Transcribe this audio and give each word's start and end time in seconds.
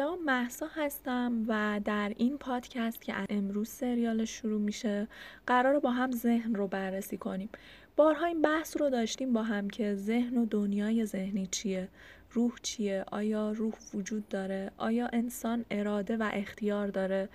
سلام 0.00 0.24
محسا 0.24 0.66
هستم 0.74 1.44
و 1.48 1.80
در 1.84 2.12
این 2.16 2.38
پادکست 2.38 3.02
که 3.02 3.14
امروز 3.28 3.68
سریال 3.68 4.24
شروع 4.24 4.60
میشه 4.60 5.08
قرار 5.46 5.80
با 5.80 5.90
هم 5.90 6.12
ذهن 6.12 6.54
رو 6.54 6.68
بررسی 6.68 7.16
کنیم. 7.16 7.48
بارها 7.96 8.26
این 8.26 8.42
بحث 8.42 8.76
رو 8.76 8.90
داشتیم 8.90 9.32
با 9.32 9.42
هم 9.42 9.70
که 9.70 9.94
ذهن 9.94 10.36
و 10.36 10.46
دنیای 10.46 11.04
ذهنی 11.04 11.46
چیه؟ 11.46 11.88
روح 12.30 12.52
چیه؟ 12.62 13.04
آیا 13.12 13.52
روح 13.52 13.74
وجود 13.94 14.28
داره؟ 14.28 14.70
آیا 14.78 15.06
انسان 15.12 15.64
اراده 15.70 16.16
و 16.16 16.30
اختیار 16.32 16.88
داره؟ 16.88 17.28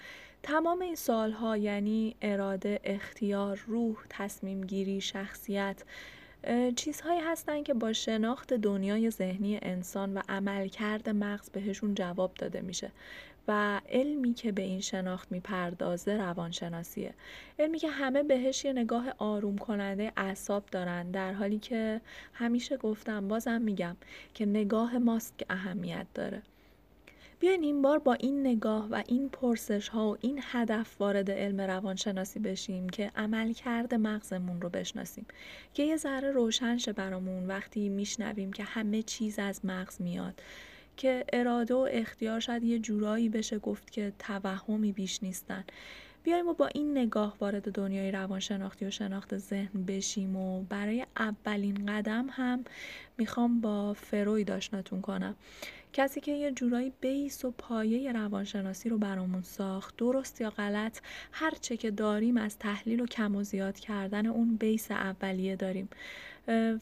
تمام 0.44 0.82
این 0.82 0.96
سالها 0.96 1.58
یعنی 1.58 2.16
اراده 2.22 2.80
اختیار 2.84 3.64
روح 3.68 3.96
تصمیم 4.10 4.62
گیری 4.62 5.02
شخصیت 5.02 5.84
چیزهایی 6.76 7.20
هستن 7.20 7.64
که 7.64 7.74
با 7.74 7.94
شناخت 7.94 8.54
دنیای 8.54 9.10
ذهنی 9.10 9.60
انسان 9.62 10.14
و 10.14 10.22
عملکرد 10.30 11.10
مغز 11.10 11.50
بهشون 11.50 11.94
جواب 11.96 12.34
داده 12.34 12.62
میشه 12.62 12.92
و 13.48 13.82
علمی 13.90 14.34
که 14.34 14.52
به 14.52 14.62
این 14.62 14.82
شناخت 14.82 15.32
می‌پردازه 15.32 16.18
روانشناسیه. 16.18 17.14
علمی 17.60 17.80
که 17.80 17.90
همه 17.90 18.24
بهش 18.24 18.66
یه 18.66 18.74
نگاه 18.74 19.06
آروم 19.18 19.58
کننده 19.58 20.12
اعصاب 20.18 20.66
دارن 20.66 21.12
در 21.12 21.34
حالی 21.34 21.60
که 21.60 22.02
همیشه 22.34 22.78
گفتم 22.78 23.28
بازم 23.28 23.62
میگم 23.62 23.96
که 24.34 24.46
نگاه 24.46 24.98
ماست 24.98 25.38
که 25.38 25.46
اهمیت 25.50 26.08
داره. 26.14 26.42
بیاین 27.46 27.64
این 27.64 27.82
بار 27.82 28.00
با 28.00 28.14
این 28.14 28.48
نگاه 28.48 28.88
و 28.90 29.04
این 29.08 29.30
پرسش 29.30 29.88
ها 29.88 30.10
و 30.10 30.18
این 30.22 30.40
هدف 30.44 31.02
وارد 31.02 31.32
علم 31.32 31.62
روانشناسی 31.62 32.40
بشیم 32.40 32.90
که 32.90 33.12
عمل 33.16 33.54
کرده 33.54 33.98
مغزمون 33.98 34.62
رو 34.62 34.70
بشناسیم. 34.70 35.26
که 35.74 35.84
یه 35.84 35.98
ذره 35.98 36.32
روشن 36.32 36.78
شه 36.78 36.94
برامون 36.94 37.48
وقتی 37.48 37.90
میشنویم 37.90 38.54
که 38.54 38.64
همه 38.64 39.02
چیز 39.02 39.40
از 39.40 39.66
مغز 39.66 40.02
میاد. 40.02 40.42
که 40.98 41.26
اراده 41.34 41.74
و 41.74 41.88
اختیار 41.92 42.40
شاید 42.40 42.64
یه 42.64 42.80
جورایی 42.80 43.30
بشه 43.30 43.60
گفت 43.60 43.92
که 43.92 44.14
توهمی 44.20 44.92
بیش 44.92 45.24
نیستن. 45.24 45.64
بیایم 46.24 46.48
و 46.48 46.54
با 46.54 46.68
این 46.68 46.98
نگاه 46.98 47.38
وارد 47.40 47.72
دنیای 47.72 48.12
روانشناختی 48.12 48.86
و 48.86 48.90
شناخت 48.90 49.38
ذهن 49.38 49.84
بشیم 49.84 50.36
و 50.36 50.64
برای 50.64 51.06
اولین 51.18 51.86
قدم 51.86 52.28
هم 52.32 52.64
می‌خوام 53.18 53.62
با 53.62 53.94
فروید 53.94 54.52
آشناتون 54.52 55.02
کنم. 55.02 55.36
کسی 55.96 56.22
که 56.22 56.32
یه 56.32 56.52
جورایی 56.52 56.94
بیس 57.02 57.46
و 57.46 57.52
پایه 57.58 58.12
روانشناسی 58.12 58.90
رو 58.90 58.98
برامون 58.98 59.42
ساخت 59.42 59.96
درست 59.98 60.42
یا 60.42 60.50
غلط 60.50 61.00
هر 61.32 61.52
چه 61.62 61.78
که 61.78 61.92
داریم 61.92 62.38
از 62.38 62.58
تحلیل 62.60 63.00
و 63.00 63.06
کم 63.06 63.36
و 63.36 63.44
زیاد 63.44 63.80
کردن 63.80 64.26
اون 64.26 64.56
بیس 64.56 64.92
اولیه 64.92 65.56
داریم. 65.56 65.90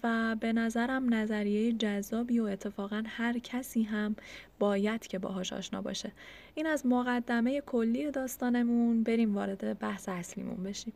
و 0.04 0.36
به 0.40 0.54
نظرم 0.54 1.14
نظریه 1.14 1.74
جذابی 1.74 2.40
و 2.40 2.44
اتفاقا 2.44 3.04
هر 3.06 3.40
کسی 3.40 3.84
هم 3.84 4.16
باید 4.60 5.08
که 5.08 5.20
باهاش 5.20 5.54
آشنا 5.54 5.82
باشه. 5.82 6.12
این 6.56 6.68
از 6.68 6.86
مقدمه 6.86 7.62
کلی 7.62 8.12
داستانمون. 8.12 9.04
بریم 9.04 9.36
وارد 9.36 9.80
بحث 9.80 10.10
اصلیمون 10.10 10.64
بشیم. 10.64 10.94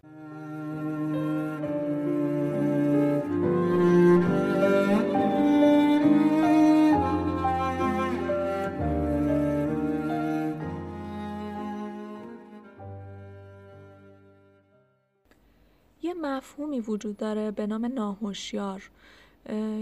مفهومی 16.21 16.79
وجود 16.79 17.17
داره 17.17 17.51
به 17.51 17.67
نام 17.67 17.85
ناهوشیار 17.85 18.89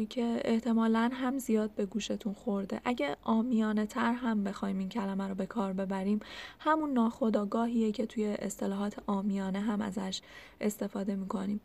که 0.10 0.42
احتمالا 0.46 1.10
هم 1.14 1.38
زیاد 1.38 1.72
به 1.72 1.86
گوشتون 1.86 2.34
خورده. 2.34 2.82
اگه 2.86 3.18
آمیانه 3.24 3.86
تر 3.86 4.14
هم 4.14 4.44
بخوایم 4.44 4.80
این 4.80 4.90
کلمه 4.90 5.28
رو 5.28 5.36
به 5.36 5.46
کار 5.46 5.74
ببریم 5.74 6.20
همون 6.60 6.94
ناخداگاهیه 6.94 7.92
که 7.92 8.06
توی 8.06 8.26
اصطلاحات 8.26 8.96
آمیانه 9.08 9.60
هم 9.60 9.82
ازش 9.82 10.22
استفاده 10.62 11.16
می‌کنیم. 11.16 11.62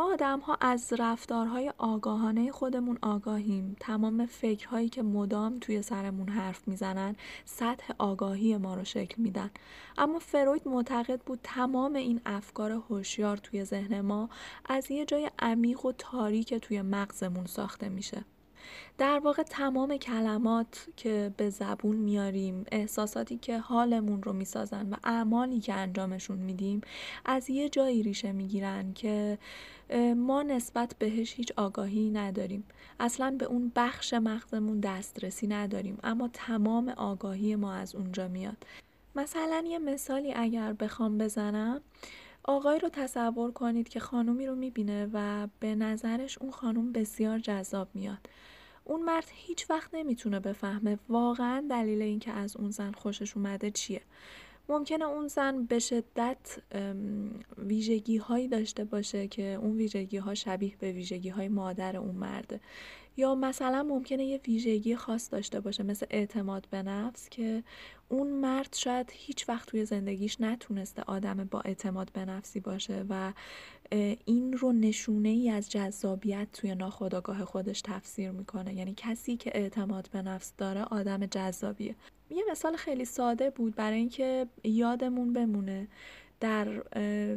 ما 0.00 0.12
آدم 0.12 0.40
ها 0.40 0.58
از 0.60 0.92
رفتارهای 0.98 1.72
آگاهانه 1.78 2.52
خودمون 2.52 2.98
آگاهیم. 3.02 3.76
تمام 3.80 4.26
فکرهایی 4.26 4.88
که 4.88 5.02
مدام 5.02 5.58
توی 5.58 5.82
سرمون 5.82 6.28
حرف 6.28 6.68
می‌زنن 6.68 7.16
سطح 7.44 7.94
آگاهی 7.98 8.56
ما 8.56 8.74
رو 8.74 8.84
شکل 8.84 9.22
میدن. 9.22 9.50
اما 9.98 10.18
فروید 10.18 10.68
معتقد 10.68 11.20
بود 11.20 11.40
تمام 11.42 11.94
این 11.94 12.20
افکار 12.26 12.70
هوشیار 12.70 13.36
توی 13.36 13.64
ذهن 13.64 14.00
ما 14.00 14.28
از 14.64 14.90
یه 14.90 15.04
جای 15.04 15.30
عمیق 15.38 15.84
و 15.86 15.92
تاریک 15.92 16.54
توی 16.54 16.82
مغزمون 16.82 17.46
ساخته 17.46 17.88
میشه. 17.88 18.24
در 18.98 19.18
واقع 19.18 19.42
تمام 19.42 19.96
کلمات 19.96 20.88
که 20.96 21.34
به 21.36 21.50
زبون 21.50 21.96
میاریم 21.96 22.64
احساساتی 22.72 23.36
که 23.36 23.58
حالمون 23.58 24.22
رو 24.22 24.32
می‌سازن 24.32 24.92
و 24.92 24.96
اعمالی 25.04 25.60
که 25.60 25.74
انجامشون 25.74 26.38
میدیم 26.38 26.80
از 27.24 27.50
یه 27.50 27.68
جایی 27.68 28.02
ریشه 28.02 28.32
می‌گیرن 28.32 28.92
که 28.92 29.38
ما 30.16 30.42
نسبت 30.42 30.94
بهش 30.98 31.34
هیچ 31.34 31.52
آگاهی 31.56 32.10
نداریم. 32.10 32.64
اصلا 33.00 33.36
به 33.38 33.44
اون 33.44 33.72
بخش 33.76 34.14
مغزمون 34.14 34.80
دسترسی 34.80 35.46
نداریم 35.46 35.98
اما 36.04 36.30
تمام 36.32 36.88
آگاهی 36.88 37.56
ما 37.56 37.72
از 37.72 37.94
اونجا 37.94 38.28
میاد. 38.28 38.66
مثلا 39.16 39.64
یه 39.68 39.78
مثالی 39.78 40.32
اگر 40.32 40.72
بخوام 40.72 41.18
بزنم 41.18 41.80
آقای 42.44 42.78
رو 42.78 42.88
تصور 42.88 43.52
کنید 43.52 43.88
که 43.88 44.00
خانومی 44.00 44.46
رو 44.46 44.54
می‌بینه 44.54 45.10
و 45.12 45.48
به 45.60 45.74
نظرش 45.74 46.38
اون 46.38 46.50
خانوم 46.50 46.92
بسیار 46.92 47.38
جذاب 47.38 47.88
میاد. 47.94 48.18
اون 48.84 49.02
مرد 49.02 49.26
هیچ 49.34 49.70
وقت 49.70 49.94
نمی‌تونه 49.94 50.40
بفهمه 50.40 50.98
واقعا 51.08 51.66
دلیل 51.70 52.02
اینکه 52.02 52.32
از 52.32 52.56
اون 52.56 52.70
زن 52.70 52.92
خوشش 52.92 53.36
اومده 53.36 53.70
چیه. 53.70 54.02
ممکنه 54.68 55.04
اون 55.04 55.28
زن 55.28 55.64
به 55.64 55.78
شدت 55.78 56.58
ویژگی 57.58 58.16
هایی 58.16 58.48
داشته 58.48 58.84
باشه 58.84 59.28
که 59.28 59.42
اون 59.42 59.76
ویژگی 59.76 60.16
ها 60.16 60.34
شبیه 60.34 60.76
به 60.78 60.92
ویژگی 60.92 61.28
های 61.28 61.48
مادر 61.48 61.96
اون 61.96 62.14
مرده. 62.14 62.60
یا 63.20 63.34
مثلا 63.34 63.82
ممکنه 63.82 64.24
یه 64.24 64.40
ویژگی 64.46 64.96
خاص 64.96 65.32
داشته 65.32 65.60
باشه 65.60 65.82
مثل 65.82 66.06
اعتماد 66.10 66.66
به 66.70 66.82
نفس 66.82 67.28
که 67.28 67.62
اون 68.08 68.26
مرد 68.26 68.74
شاید 68.78 69.10
هیچ 69.14 69.48
وقت 69.48 69.68
توی 69.68 69.84
زندگیش 69.84 70.40
نتونسته 70.40 71.02
آدم 71.06 71.48
با 71.50 71.60
اعتماد 71.60 72.10
به 72.12 72.24
نفسی 72.24 72.60
باشه 72.60 73.04
و 73.08 73.32
این 74.24 74.52
رو 74.52 74.72
نشونه 74.72 75.28
ای 75.28 75.50
از 75.50 75.70
جذابیت 75.70 76.48
توی 76.52 76.74
ناخودآگاه 76.74 77.44
خودش 77.44 77.80
تفسیر 77.80 78.30
می‌کنه. 78.30 78.74
یعنی 78.74 78.94
کسی 78.96 79.36
که 79.36 79.50
اعتماد 79.54 80.08
به 80.12 80.22
نفس 80.22 80.52
داره 80.58 80.82
آدم 80.82 81.26
جذابیه. 81.26 81.94
یه 82.30 82.42
مثال 82.50 82.76
خیلی 82.76 83.04
ساده 83.04 83.50
بود 83.50 83.74
برای 83.74 83.98
اینکه 83.98 84.46
یادمون 84.64 85.32
بمونه. 85.32 85.88
در 86.40 86.82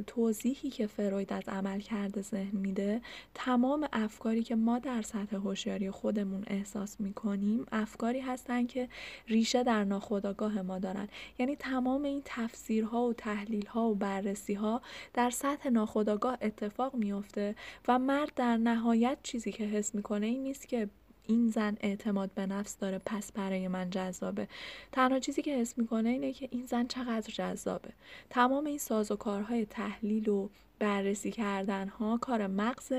توضیحی 0.07 0.69
که 0.69 0.87
فروید 0.87 1.33
از 1.33 1.43
عمل 1.47 1.79
کرده 1.79 2.21
ذهن 2.21 2.57
میده 2.57 3.01
تمام 3.33 3.87
افکاری 3.93 4.43
که 4.43 4.55
ما 4.55 4.79
در 4.79 5.01
سطح 5.01 5.35
هوشیاری 5.35 5.91
خودمون 5.91 6.43
احساس 6.47 7.01
می‌کنیم 7.01 7.65
افکاری 7.71 8.19
هستن 8.19 8.65
که 8.65 8.89
ریشه 9.27 9.63
در 9.63 9.83
ناخودآگاه 9.83 10.61
ما 10.61 10.79
دارن. 10.79 11.07
یعنی 11.39 11.55
تمام 11.55 12.03
این 12.03 12.21
تفسیرها 12.25 13.07
و 13.07 13.13
تحلیلها 13.13 13.89
و 13.89 13.95
بررسیها 13.95 14.81
در 15.13 15.29
سطح 15.29 15.69
ناخودآگاه 15.69 16.37
اتفاق 16.41 16.95
میفته 16.95 17.55
و 17.87 17.99
مرد 17.99 18.31
در 18.35 18.57
نهایت 18.57 19.17
چیزی 19.23 19.51
که 19.51 19.63
حس 19.63 19.95
می‌کنه 19.95 20.25
این 20.25 20.43
نیست 20.43 20.67
که 20.67 20.89
این 21.27 21.49
زن 21.49 21.77
اعتماد 21.81 22.31
به 22.33 22.45
نفس 22.45 22.77
داره 22.77 23.01
پس 23.05 23.31
برای 23.31 23.67
من 23.67 23.89
جذابه. 23.89 24.47
تنها 24.91 25.19
چیزی 25.19 25.41
که 25.41 25.55
حس 25.57 25.77
می‌کنه 25.77 26.09
اینه 26.09 26.33
که 26.33 26.47
این 26.51 26.65
زن 26.65 26.87
چقدر 26.87 27.33
جذابه. 27.33 27.89
تمام 28.29 28.65
این 28.65 28.77
ساز 28.77 29.11
و 29.11 29.15
کارهای 29.15 29.65
تحلیل 29.65 30.29
و 30.29 30.49
بررسی 30.79 31.31
کردن 31.31 31.87
ها 31.87 32.17
کار 32.17 32.47
مغز 32.47 32.93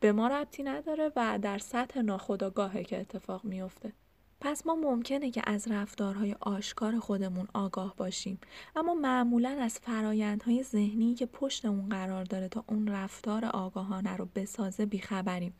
به 0.00 0.12
ما 0.12 0.28
ربطی 0.28 0.62
نداره 0.62 1.12
و 1.16 1.38
در 1.42 1.58
سطح 1.58 2.00
ناخودآگاهه 2.00 2.84
که 2.84 3.00
اتفاق 3.00 3.44
میفته 3.44 3.92
پس 4.44 4.66
ما 4.66 4.74
ممکنه 4.74 5.30
که 5.30 5.42
از 5.46 5.68
رفتارهای 5.70 6.36
آشکار 6.40 6.98
خودمون 6.98 7.48
آگاه 7.54 7.94
باشیم. 7.96 8.38
اما 8.76 8.94
معمولا 8.94 9.58
از 9.60 9.78
فرایندهای 9.78 10.62
ذهنی 10.62 11.14
که 11.14 11.26
پشت 11.26 11.64
اون 11.64 11.88
قرار 11.88 12.24
داره 12.24 12.48
تا 12.48 12.64
اون 12.66 12.88
رفتار 12.88 13.44
آگاهانه 13.44 14.16
رو 14.16 14.28
بسازه 14.34 14.86
بیخبریم. 14.86 15.54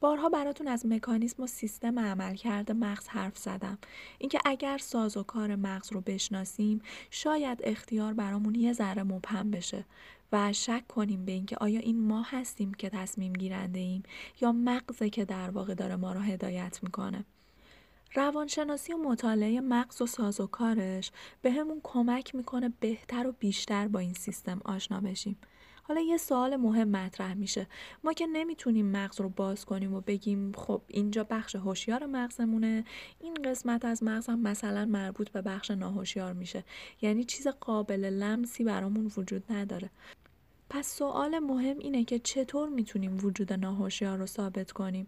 بارها 0.00 0.28
براتون 0.28 0.68
از 0.68 0.86
مکانیسم 0.86 1.42
و 1.42 1.46
سیستم 1.46 1.98
عمل 1.98 2.34
کرده 2.34 2.72
مغز 2.72 3.08
حرف 3.08 3.38
زدم. 3.38 3.78
اینکه 4.18 4.40
اگر 4.44 4.78
ساز 4.78 5.16
و 5.16 5.22
کار 5.22 5.56
مغز 5.56 5.92
رو 5.92 6.00
بشناسیم 6.00 6.82
شاید 7.10 7.60
اختیار 7.64 8.14
برامون 8.14 8.54
یه 8.54 8.72
ذره 8.72 9.02
مبهم 9.02 9.50
بشه 9.50 9.84
و 10.32 10.52
شک 10.52 10.86
کنیم 10.88 11.24
به 11.24 11.32
اینکه 11.32 11.56
آیا 11.56 11.80
این 11.80 12.00
ما 12.00 12.22
هستیم 12.22 12.74
که 12.74 12.90
تصمیم 12.90 13.32
گیرنده 13.32 13.78
ایم 13.78 14.02
یا 14.40 14.52
مغزه 14.52 15.10
که 15.10 15.24
در 15.24 15.50
واقع 15.50 15.74
داره 15.74 15.96
ما 15.96 16.12
رو 16.12 16.20
هدایت 16.20 16.78
می‌کنه. 16.82 17.24
روانشناسی 18.14 18.92
و 18.92 18.96
مطالعه 18.96 19.60
مغز 19.60 20.02
و 20.02 20.06
ساز 20.06 20.40
و 20.40 20.46
کارش 20.46 21.10
به 21.42 21.52
همون 21.52 21.80
کمک 21.82 22.34
می‌کنه 22.34 22.72
بهتر 22.80 23.26
و 23.26 23.32
بیشتر 23.32 23.88
با 23.88 23.98
این 23.98 24.14
سیستم 24.14 24.60
آشنا 24.64 25.00
بشیم. 25.00 25.36
حالا 25.90 26.02
یه 26.02 26.16
سوال 26.16 26.56
مهم 26.56 26.88
مطرح 26.88 27.34
میشه. 27.34 27.66
ما 28.04 28.12
که 28.12 28.26
نمی‌تونیم 28.26 28.86
مغز 28.86 29.20
رو 29.20 29.28
باز 29.28 29.64
کنیم 29.64 29.94
و 29.94 30.00
بگیم 30.00 30.52
خب 30.52 30.82
اینجا 30.88 31.24
بخش 31.24 31.56
هوشیار 31.56 32.06
مغزمونه 32.06 32.84
این 33.20 33.34
قسمت 33.34 33.84
از 33.84 34.02
مغزم 34.02 34.38
مثلا 34.38 34.84
مربوط 34.84 35.30
به 35.30 35.42
بخش 35.42 35.70
ناهوشیار 35.70 36.32
میشه. 36.32 36.64
یعنی 37.02 37.24
چیز 37.24 37.46
قابل 37.46 38.04
لمسی 38.04 38.64
برامون 38.64 39.12
وجود 39.16 39.52
نداره. 39.52 39.90
پس 40.70 40.96
سوال 40.96 41.38
مهم 41.38 41.78
اینه 41.78 42.04
که 42.04 42.18
چطور 42.18 42.68
می‌تونیم 42.68 43.18
وجود 43.24 43.52
ناهوشیار 43.52 44.18
رو 44.18 44.26
ثابت 44.26 44.72
کنیم؟ 44.72 45.06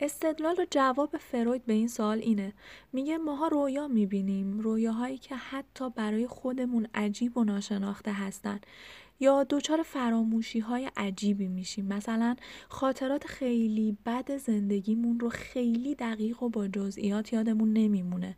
استدلال 0.00 0.56
و 0.58 0.66
جواب 0.70 1.16
فروید 1.16 1.66
به 1.66 1.72
این 1.72 1.88
سوال 1.88 2.18
اینه. 2.18 2.52
میگه 2.92 3.18
ماها 3.18 3.48
رویا 3.48 3.88
می‌بینیم 3.88 4.60
رویاهایی 4.60 5.18
که 5.18 5.36
حتی 5.36 5.90
برای 5.90 6.26
خودمون 6.26 6.88
عجیب 6.94 7.38
و 7.38 7.44
ناشناخته 7.44 8.12
هستن. 8.12 8.60
یا 9.20 9.46
دچار 9.50 9.82
فراموشی 9.82 10.58
های 10.58 10.90
عجیبی 10.96 11.48
میشیم. 11.48 11.86
مثلا 11.86 12.36
خاطرات 12.68 13.26
خیلی 13.26 13.96
بد 14.06 14.36
زندگیمون 14.36 15.20
رو 15.20 15.28
خیلی 15.28 15.94
دقیق 15.94 16.42
و 16.42 16.48
با 16.48 16.68
جزئیات 16.68 17.32
یادمون 17.32 17.72
نمیمونه. 17.72 18.36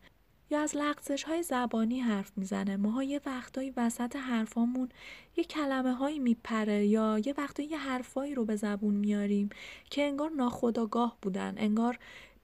یا 0.50 0.60
از 0.60 0.76
لغزش 0.76 1.22
های 1.22 1.42
زبانی 1.42 2.00
حرف 2.00 2.32
می‌زنه. 2.36 2.76
ماها 2.76 3.02
یه 3.02 3.20
وقتایی 3.26 3.72
وسط 3.76 4.16
حرفامون 4.16 4.88
یه 5.36 5.44
کلمه 5.44 5.92
هایی 5.92 6.19
میپره 6.19 6.86
یا 6.86 7.20
یه 7.25 7.34
وقتایی 7.38 7.69
یه 7.69 7.78
حرفایی 7.78 8.34
رو 8.34 8.44
به 8.44 8.56
زبون 8.56 8.94
میاریم 8.94 9.48
که 9.90 10.02
انگار 10.02 10.30
ناخداگاه 10.30 11.19
بودن. 11.22 11.54
انگار 11.56 11.98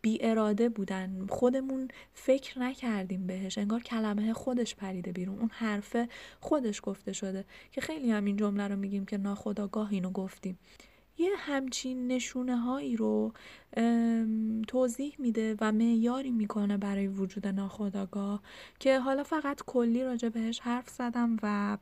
بی 0.04 0.18
اراده 0.20 0.68
بودن. 0.68 1.26
خودمون 1.28 1.88
فکر 2.14 2.58
نکردیم 2.58 3.26
بهش. 3.26 3.58
انگار 3.58 3.80
کلمه 3.80 4.32
خودش 4.32 4.74
پریده 4.74 5.12
بیرون. 5.12 5.38
اون 5.38 5.50
حرفه 5.52 6.08
خودش 6.40 6.80
گفته 6.82 7.12
شده 7.12 7.44
که 7.72 7.80
خیلی 7.80 8.10
هم 8.10 8.24
این 8.24 8.36
جمله 8.36 8.68
رو 8.68 8.76
میگیم 8.76 9.04
که 9.04 9.18
ناخداگاه 9.18 9.92
اینو 9.92 10.10
گفتیم. 10.10 10.58
یه 11.18 11.30
همچین 11.36 12.06
نشونه 12.06 12.56
هایی 12.56 12.96
رو 12.96 13.32
توضیح 14.68 15.14
میده 15.18 15.56
و 15.60 15.72
معیاری 15.72 16.30
می‌کنه 16.30 16.76
برای 16.76 17.06
وجود 17.06 17.46
ناخداگاه 17.46 18.42
که 18.78 18.98
حالا 18.98 19.22
فقط 19.22 19.60
کلی 19.66 20.04
راجع 20.04 20.28
بهش 20.28 20.60
حرف 20.60 20.88
زدم 20.88 21.36
و 21.42 21.78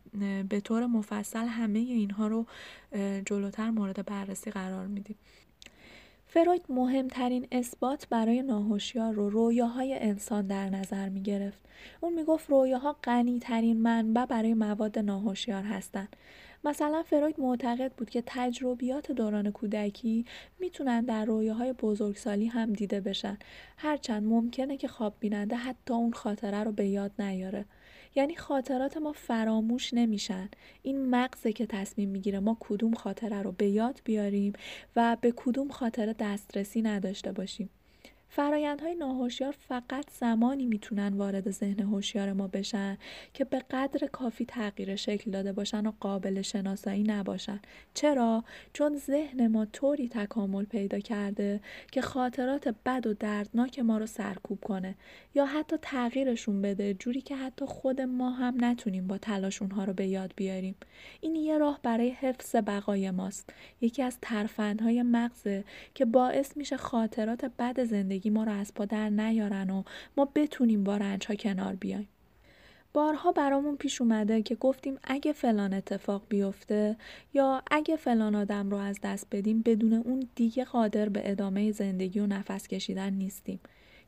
به 0.49 0.61
طور 0.61 0.87
مفصل 0.87 1.47
همه 1.47 1.79
اینها 1.79 2.27
رو 2.27 2.47
جلوتر 3.27 3.71
مورد 3.71 4.07
بررسی 4.07 4.51
قرار 4.51 4.87
میدیم. 4.87 5.17
فروید 6.35 6.65
مهمترین 6.69 7.47
اثبات 7.53 8.07
برای 8.11 8.43
ناهوشیار 8.43 9.13
رو 9.13 9.31
رویاهای 9.31 9.99
انسان 9.99 10.47
در 10.47 10.71
نظر 10.71 11.09
می 11.09 11.23
گرفت. 11.23 11.59
اون 12.01 12.15
می 12.15 12.25
گفت 12.25 12.51
رویاها 12.51 12.97
غنی 13.05 13.39
ترین 13.39 13.81
منبع 13.83 14.25
برای 14.25 14.55
مواد 14.55 14.99
ناهوشیار 14.99 15.63
هستند. 15.63 16.17
مثلا 16.65 17.03
فروید 17.03 17.41
معتقد 17.41 17.93
بود 17.93 18.11
که 18.11 18.23
تجربیات 18.27 19.13
دوران 19.13 19.51
کودکی 19.51 20.25
می‌تونن 20.61 21.05
در 21.05 21.25
رویاهای 21.25 21.73
بزرگسالی 21.73 22.47
هم 22.47 22.73
دیده 22.73 23.01
بشن 23.01 23.39
هرچند 23.77 24.23
ممکنه 24.23 24.77
که 24.77 24.89
خواب 24.89 25.15
بیننده 25.21 25.57
حتی 25.57 25.95
اون 25.95 26.13
خاطره 26.13 26.65
رو 26.65 26.73
به 26.73 26.89
یاد 26.89 27.13
نیاره 27.19 27.65
یعنی 28.15 28.37
خاطرات 28.37 28.97
ما 28.97 29.13
فراموش 29.13 29.95
نمیشن. 29.95 30.49
این 30.83 31.07
مغزه 31.11 31.53
که 31.53 31.67
تصمیم 31.67 32.09
می‌گیره 32.09 32.41
ما 32.41 32.57
کدوم 32.61 32.95
خاطره 32.95 33.43
رو 33.43 33.53
به 33.53 33.69
یاد 33.69 34.01
بیاریم 34.05 34.53
و 34.97 35.17
به 35.21 35.33
کدوم 35.37 35.69
خاطره 35.69 36.15
دسترسی 36.19 36.83
نداشته 36.83 37.33
باشیم. 37.33 37.71
فرایندهای 38.35 38.95
ناهوشیار 38.95 39.55
فقط 39.69 40.05
زمانی 40.11 40.67
می‌تونن 40.67 41.15
وارد 41.15 41.51
ذهن 41.51 41.81
هوشیار 41.81 42.33
ما 42.33 42.49
بشن 42.49 42.99
که 43.35 43.45
به 43.45 43.59
قدر 43.71 44.07
کافی 44.07 44.45
تغییر 44.45 44.97
شکل 44.97 45.31
داده 45.31 45.53
باشن 45.53 45.87
و 45.87 45.93
قابل 46.01 46.43
شناسایی 46.43 47.03
نباشن. 47.03 47.61
چرا؟ 47.95 48.45
چون 48.73 48.97
ذهن 48.97 49.47
ما 49.47 49.65
طوری 49.65 50.09
تکامل 50.09 50.65
پیدا 50.65 50.99
کرده 50.99 51.61
که 51.91 52.01
خاطرات 52.01 52.75
بد 52.87 53.07
و 53.07 53.15
دردناک 53.15 53.79
ما 53.79 53.99
رو 53.99 54.07
سرکوب 54.07 54.61
کنه 54.61 54.95
یا 55.35 55.47
حتی 55.47 55.77
تغییرشون 55.83 56.63
بده 56.63 56.95
جوری 56.95 57.21
که 57.21 57.37
حتی 57.37 57.65
خود 57.67 58.01
ما 58.01 58.31
هم 58.31 58.65
نتونیم 58.65 59.07
با 59.07 59.19
تلاش 59.19 59.63
اونها 59.63 59.85
رو 59.85 59.93
به 59.93 60.07
یاد 60.07 60.33
بیاریم. 60.37 60.75
این 61.21 61.37
یه 61.37 61.59
راه 61.59 61.81
برای 61.83 62.11
حفظ 62.11 62.57
بقای 62.57 63.11
ماست. 63.11 63.51
یکی 63.81 64.03
از 64.03 64.19
ترفندهای 64.23 65.03
مغزه 65.03 65.65
که 65.95 66.05
باعث 66.05 66.57
میشه 66.57 66.77
خاطرات 66.77 67.45
بد 67.45 67.85
زندگی 67.85 68.22
ما 68.31 68.45
رو 68.45 68.53
از 68.53 68.75
پا 68.75 68.85
در 68.85 69.09
نیارن 69.11 69.71
و 69.71 69.83
ما 70.17 70.29
بتونیم 70.35 70.85
با 70.85 70.97
رنج 70.97 71.27
ها 71.27 71.35
کنار 71.35 71.75
بیایم. 71.75 72.09
بارها 72.93 73.33
برامون 73.33 73.77
پیش 73.77 74.01
اومده 74.01 74.43
که 74.43 74.55
گفتیم 74.55 74.99
اگه 75.05 75.33
فلان 75.33 75.75
اتفاق 75.75 76.23
بیفته 76.29 76.97
یا 77.35 77.63
اگه 77.71 77.97
فلان 77.97 78.35
آدم 78.35 78.71
رو 78.71 78.77
از 78.77 78.99
دست 79.03 79.27
بدیم 79.31 79.63
بدون 79.63 79.93
اون 79.93 80.29
دیگه 80.35 80.65
قادر 80.65 81.09
به 81.09 81.31
ادامه 81.31 81.73
زندگی 81.73 82.21
و 82.21 82.27
نفس 82.27 82.69
کشیدن 82.69 83.13
نیستیم. 83.13 83.61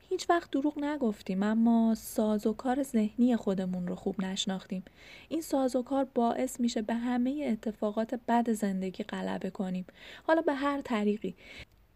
هیچ 0.09 0.31
وقت 0.31 0.51
دروغ 0.51 0.85
نگفتیم 0.85 1.43
اما 1.43 1.95
ساز 1.95 2.47
و 2.47 2.53
کار 2.53 2.83
ذهنی 2.83 3.37
خودمون 3.37 3.87
رو 3.87 3.95
خوب 3.95 4.21
نشناختیم. 4.21 4.85
این 5.29 5.41
ساز 5.41 5.77
و 5.77 5.83
کار 5.83 6.07
باعث 6.15 6.61
میشه 6.61 6.83
به 6.83 6.95
همه 6.95 7.49
اتفاقات 7.53 8.15
بد 8.29 8.53
زندگی 8.53 9.05
غلبه 9.05 9.51
کنیم. 9.51 9.87
حالا 10.27 10.43
به 10.43 10.55
هر 10.55 10.81
طریقی. 10.81 11.35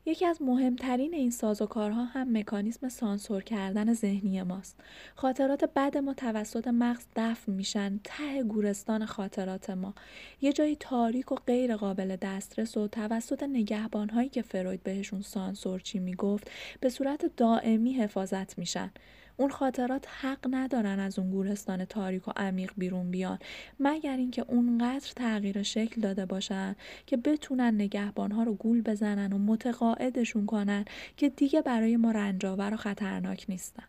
یکی 0.09 0.27
از 0.27 0.43
مهمترین 0.43 1.15
این 1.15 1.31
سازوکارها 1.31 2.05
هم 2.05 2.39
مکانیسم 2.39 2.89
سانسور 2.89 3.43
کردن 3.43 3.93
ذهنی 3.93 4.43
ماست. 4.43 4.81
خاطرات 5.15 5.65
بد 5.65 5.99
ما 5.99 6.15
توسط 6.15 6.69
مغز 6.69 7.07
دفن 7.17 7.53
میشن 7.53 8.01
ته 8.05 8.43
گورستان 8.43 9.07
خاطرات 9.07 9.71
ما. 9.71 9.95
یه 10.41 10.53
جایی 10.53 10.77
تاریک 10.77 11.33
و 11.33 11.35
غیر 11.35 11.77
قابل 11.77 12.17
دسترس 12.17 12.77
و 12.77 12.89
توسط 12.89 13.43
نگهبانهایی 13.43 14.29
که 14.29 14.43
فروید 14.43 14.83
بهشون 14.83 15.23
سانسورچی 15.23 15.99
می‌گفت 15.99 16.51
به 16.81 16.89
صورت 16.89 17.37
دائمی 17.37 17.93
حفاظت 17.93 18.59
میشن. 18.59 18.91
اون 19.41 19.51
خاطرات 19.51 20.07
حق 20.21 20.49
ندارن 20.51 20.99
از 20.99 21.19
اون 21.19 21.31
گورستان 21.31 21.85
تاریک 21.85 22.29
و 22.29 22.31
عمیق 22.37 22.73
بیرون 22.77 23.11
بیان 23.11 23.39
مگر 23.81 24.17
اینکه 24.17 24.45
اونقدر 24.49 25.13
تغییر 25.17 25.63
شکل 25.63 26.01
داده 26.01 26.27
باشن 26.27 26.77
که 27.07 27.17
بتونن 27.17 27.75
نگهبانها 27.75 28.43
رو 28.43 28.55
گول 28.55 28.83
بزنن 28.83 29.33
و 29.33 29.39
متقاعدشون 29.39 30.47
کنن 30.47 30.85
که 31.17 31.29
دیگه 31.29 31.63
برای 31.63 31.97
ما 31.97 32.11
رنجاور 32.11 32.75
و 32.75 32.77
خطرناک 32.77 33.47
نیستن 33.49 33.85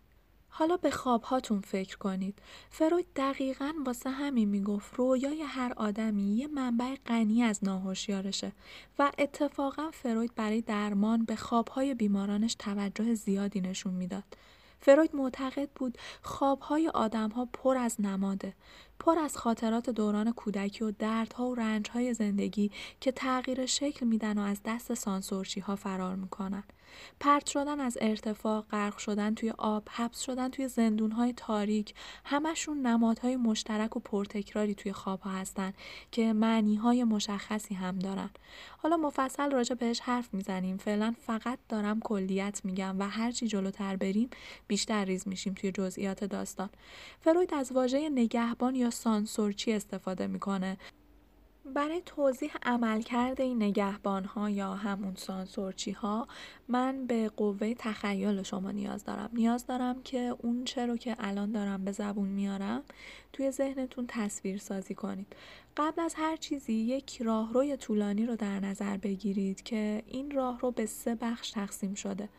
حالا 0.49 0.77
به 0.77 0.91
خوابهاتون 0.91 1.61
فکر 1.61 1.97
کنید. 1.97 2.39
فروید 2.69 3.05
دقیقا 3.15 3.73
واسه 3.85 4.09
همین 4.09 4.49
می‌گفت 4.49 4.94
رویای 4.94 5.41
هر 5.41 5.73
آدمی 5.77 6.35
یه 6.35 6.47
منبع 6.47 6.95
غنی 7.06 7.44
از 7.44 7.59
ناهوشیارشه 7.63 8.51
و 8.99 9.11
اتفاقا 9.19 9.91
فروید 9.91 10.35
برای 10.35 10.61
درمان 10.61 11.25
به 11.25 11.35
خوابهای 11.35 11.94
بیمارانش 11.94 12.56
توجه 12.59 13.13
زیادی 13.13 13.61
نشون 13.61 13.94
می‌داد. 13.94 14.23
فروید 14.81 15.16
معتقد 15.16 15.69
بود 15.76 15.98
خوابهای 16.21 16.88
آدمها 16.88 17.45
پر 17.54 17.78
از 17.78 18.02
نماده 18.02 18.54
پر 19.00 19.19
از 19.19 19.38
خاطرات 19.38 19.90
دوران 19.90 20.31
کودکی 20.31 20.83
و 20.83 20.92
دردها 20.92 21.48
و 21.48 21.56
رنجهای 21.56 22.14
زندگی 22.14 22.71
که 23.02 23.12
تغییر 23.12 23.66
شکل 23.66 24.06
میدن 24.06 24.38
و 24.38 24.42
از 24.42 24.62
دست 24.66 24.94
سانسورچی 24.94 25.59
ها 25.59 25.76
فرار 25.76 26.16
می‌کنن. 26.16 26.64
پرت 27.19 27.45
شدن 27.45 27.79
از 27.79 27.97
ارتفاع، 28.01 28.61
غرق 28.61 28.97
شدن 28.97 29.35
توی 29.35 29.53
آب، 29.57 29.87
حبس 29.91 30.21
شدن 30.21 30.49
توی 30.49 30.67
زندونهای 30.67 31.33
تاریک، 31.33 31.93
همشون 32.25 32.81
نمادهای 32.81 33.35
مشترک 33.35 33.97
و 33.97 33.99
پرتکراری 33.99 34.75
توی 34.75 34.93
خوابها 34.93 35.29
هستن 35.29 35.73
که 36.11 36.33
معنیهای 36.33 37.03
مشخصی 37.03 37.75
هم 37.75 37.99
دارن. 37.99 38.29
حالا 38.77 38.97
مفصل 38.97 39.51
راجع 39.51 39.75
بهش 39.75 39.99
حرف 39.99 40.33
می‌زنیم. 40.33 40.77
فعلا 40.77 41.13
فقط 41.21 41.59
دارم 41.69 41.99
کلیت 41.99 42.61
میگم 42.63 42.99
و 42.99 43.09
هرچی 43.09 43.47
جلوتر 43.47 43.95
بریم 43.95 44.29
بیشتر 44.67 45.05
ریز 45.05 45.27
میشیم 45.27 45.53
توی 45.53 45.71
جزئیات 45.71 46.23
داستان. 46.23 46.69
فروید 47.21 47.53
از 47.53 47.71
واژه 47.71 48.09
نگهبان 48.09 48.75
یا 48.75 48.89
سانسورچی 48.89 49.73
استفاده 49.73 50.27
می‌کنه 50.27 50.77
برای 51.73 52.02
توضیح 52.06 52.52
عملکرد 52.64 53.42
این 53.42 53.64
نگهبان 53.64 54.26
ها 54.26 54.49
یا 54.49 54.73
همون 54.73 55.16
سانسورچی 55.16 55.92
ها 55.92 56.28
من 56.68 57.06
به 57.06 57.30
قوه 57.30 57.73
تخیل 57.73 58.44
شما 58.44 58.71
نیاز 58.71 59.04
دارم. 59.04 59.30
نیاز 59.33 59.66
دارم 59.66 60.04
که 60.04 60.35
اون 60.40 60.64
چه 60.64 60.85
رو 60.85 60.97
که 60.97 61.16
الان 61.19 61.52
دارم 61.52 61.85
به 61.85 61.92
زبون 61.92 62.28
میارم 62.28 62.83
توی 63.33 63.52
ذهنتون 63.52 64.06
تصویر 64.07 64.57
سازی 64.57 64.95
کنید. 64.95 65.35
قبل 65.78 66.02
از 66.02 66.14
هر 66.18 66.35
چیزی 66.35 66.73
یک 66.73 67.21
راهروی 67.21 67.78
طولانی 67.78 68.26
رو 68.26 68.35
در 68.35 68.59
نظر 68.59 68.97
بگیرید 68.97 69.64
که 69.64 70.04
این 70.07 70.31
راه 70.31 70.59
رو 70.59 70.71
به 70.71 70.85
سه 70.85 71.16
بخش 71.16 71.52
تقسیم 71.52 71.94
شده. 71.94 72.30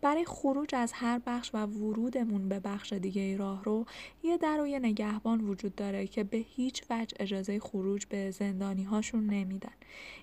برای 0.00 0.24
خروج 0.24 0.74
از 0.74 0.92
هر 0.92 1.20
بخش 1.26 1.50
و 1.54 1.66
ورودمون 1.66 2.48
به 2.48 2.60
بخش 2.60 2.92
دیگه 2.92 3.36
راه 3.36 3.64
رو 3.64 3.86
یه 4.22 4.38
در 4.38 4.60
و 4.60 4.66
یه 4.66 4.78
نگهبان 4.78 5.40
وجود 5.40 5.74
داره 5.74 6.06
که 6.06 6.24
به 6.24 6.36
هیچ 6.36 6.82
وجه 6.90 7.16
اجازه 7.20 7.60
خروج 7.60 8.06
به 8.06 8.30
زندانی 8.30 8.84
هاشون 8.84 9.26
نمیدن. 9.26 9.72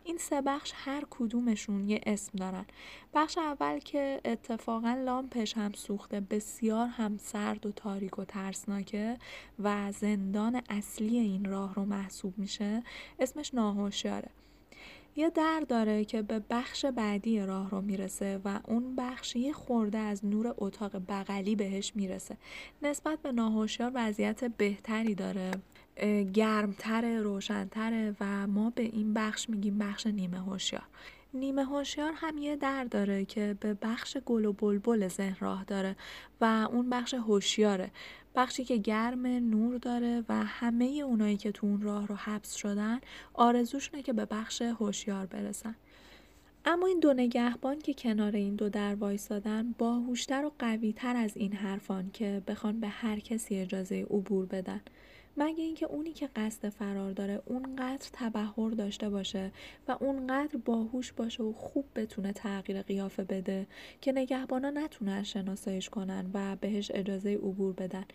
این 0.04 0.18
سه 0.18 0.42
بخش 0.42 0.72
هر 0.76 1.04
کدومشون 1.10 1.90
یه 1.90 2.02
اسم 2.06 2.32
دارن. 2.38 2.66
بخش 3.14 3.38
اول 3.38 3.80
که 3.80 4.22
اتفاقا 4.26 4.94
لامپش 5.06 5.58
هم 5.58 5.72
سوخته 5.74 6.20
بسیار 6.20 6.88
هم 6.88 7.18
سرد 7.18 7.66
و 7.66 7.72
تاریک 7.72 8.20
و 8.20 8.26
ترسناکه 8.26 9.18
و 9.60 9.92
زندان 9.92 10.62
اصلی 10.70 11.18
این 11.18 11.46
راه 11.46 11.74
رو 11.74 11.86
محسوب 11.86 12.34
میشه 12.38 12.84
اسمش 13.20 13.54
ناهوشیاره. 13.54 14.30
یه 15.16 15.30
در 15.30 15.64
داره 15.70 16.06
که 16.06 16.22
به 16.22 16.42
بخش 16.50 16.86
بعدی 16.86 17.40
راه 17.40 17.70
رو 17.70 17.82
می‌رسه 17.82 18.42
و 18.46 18.60
اون 18.68 18.96
بخش 18.96 19.36
یه 19.36 19.54
خورده 19.54 19.98
از 19.98 20.26
نور 20.26 20.54
اتاق 20.58 21.02
بغلی 21.08 21.56
بهش 21.56 21.92
می‌رسه. 21.96 22.38
نسبت 22.82 23.22
به 23.22 23.32
ناهوشیار 23.32 23.92
وضعیت 23.96 24.44
بهتری 24.44 25.16
داره. 25.16 25.52
گرمتره 26.34 27.22
روشنتره 27.22 28.16
و 28.20 28.48
ما 28.48 28.70
به 28.70 28.84
این 28.84 29.14
بخش 29.14 29.50
میگیم 29.50 29.78
بخش 29.78 30.08
نیمه 30.08 30.40
هوشیار. 30.40 30.84
نیمه 31.34 31.66
هوشیار 31.66 32.14
هم 32.16 32.38
یه 32.38 32.56
در 32.56 32.84
داره 32.84 33.26
که 33.26 33.58
به 33.60 33.74
بخش 33.74 34.18
گل 34.18 34.46
و 34.46 34.54
بلبل 34.54 35.08
ذهن 35.08 35.36
راه 35.40 35.64
داره 35.64 35.96
و 36.42 36.68
اون 36.72 36.90
بخش 36.90 37.14
هوشیاره. 37.14 37.92
بخشی 38.36 38.64
که 38.64 38.78
گرم 38.78 39.28
نور 39.28 39.78
داره 39.78 40.24
و 40.30 40.46
همه 40.46 40.86
اونایی 40.86 41.38
که 41.38 41.52
تو 41.52 41.68
اون 41.68 41.82
راه 41.82 42.08
رو 42.08 42.16
حبس 42.16 42.56
شدن 42.56 43.00
آرزوشونه 43.34 44.04
که 44.04 44.14
به 44.14 44.26
بخش 44.26 44.62
هوشیار 44.62 45.26
برسن. 45.26 45.76
اما 46.66 46.88
این 46.88 47.00
دو 47.00 47.14
نگهبان 47.14 47.80
که 47.80 47.94
کنار 47.94 48.36
این 48.36 48.56
دو 48.56 48.70
در 48.70 48.96
وایسادن 48.96 49.76
باهوشتر 49.78 50.46
و 50.46 50.52
قویتر 50.60 51.16
از 51.16 51.38
این 51.38 51.54
حرفان 51.54 52.10
که 52.14 52.42
بخوان 52.48 52.80
به 52.80 52.88
هر 52.88 53.20
کسی 53.20 53.56
اجازه 53.56 54.02
عبور 54.02 54.46
بدن. 54.46 54.82
مگه 55.38 55.64
اینکه 55.64 55.86
اونی 55.86 56.14
که 56.14 56.30
قصد 56.36 56.70
فرار 56.70 57.12
داره 57.12 57.42
اونقدر 57.46 58.10
تبهر 58.14 58.70
داشته 58.70 59.10
باشه 59.10 59.52
و 59.88 59.98
اونقدر 60.00 60.58
باهوش 60.66 61.12
باشه 61.12 61.44
و 61.44 61.54
خوب 61.54 61.86
بتونه 61.96 62.34
تغییر 62.34 62.82
قیافه 62.82 63.24
بده 63.24 63.68
که 64.02 64.12
نگهبانا 64.12 64.70
نتونن 64.70 65.24
شناسایش 65.24 65.90
کنن 65.90 66.32
و 66.34 66.56
بهش 66.56 66.92
اجازه 66.94 67.34
عبور 67.34 67.74
بدن. 67.74 68.06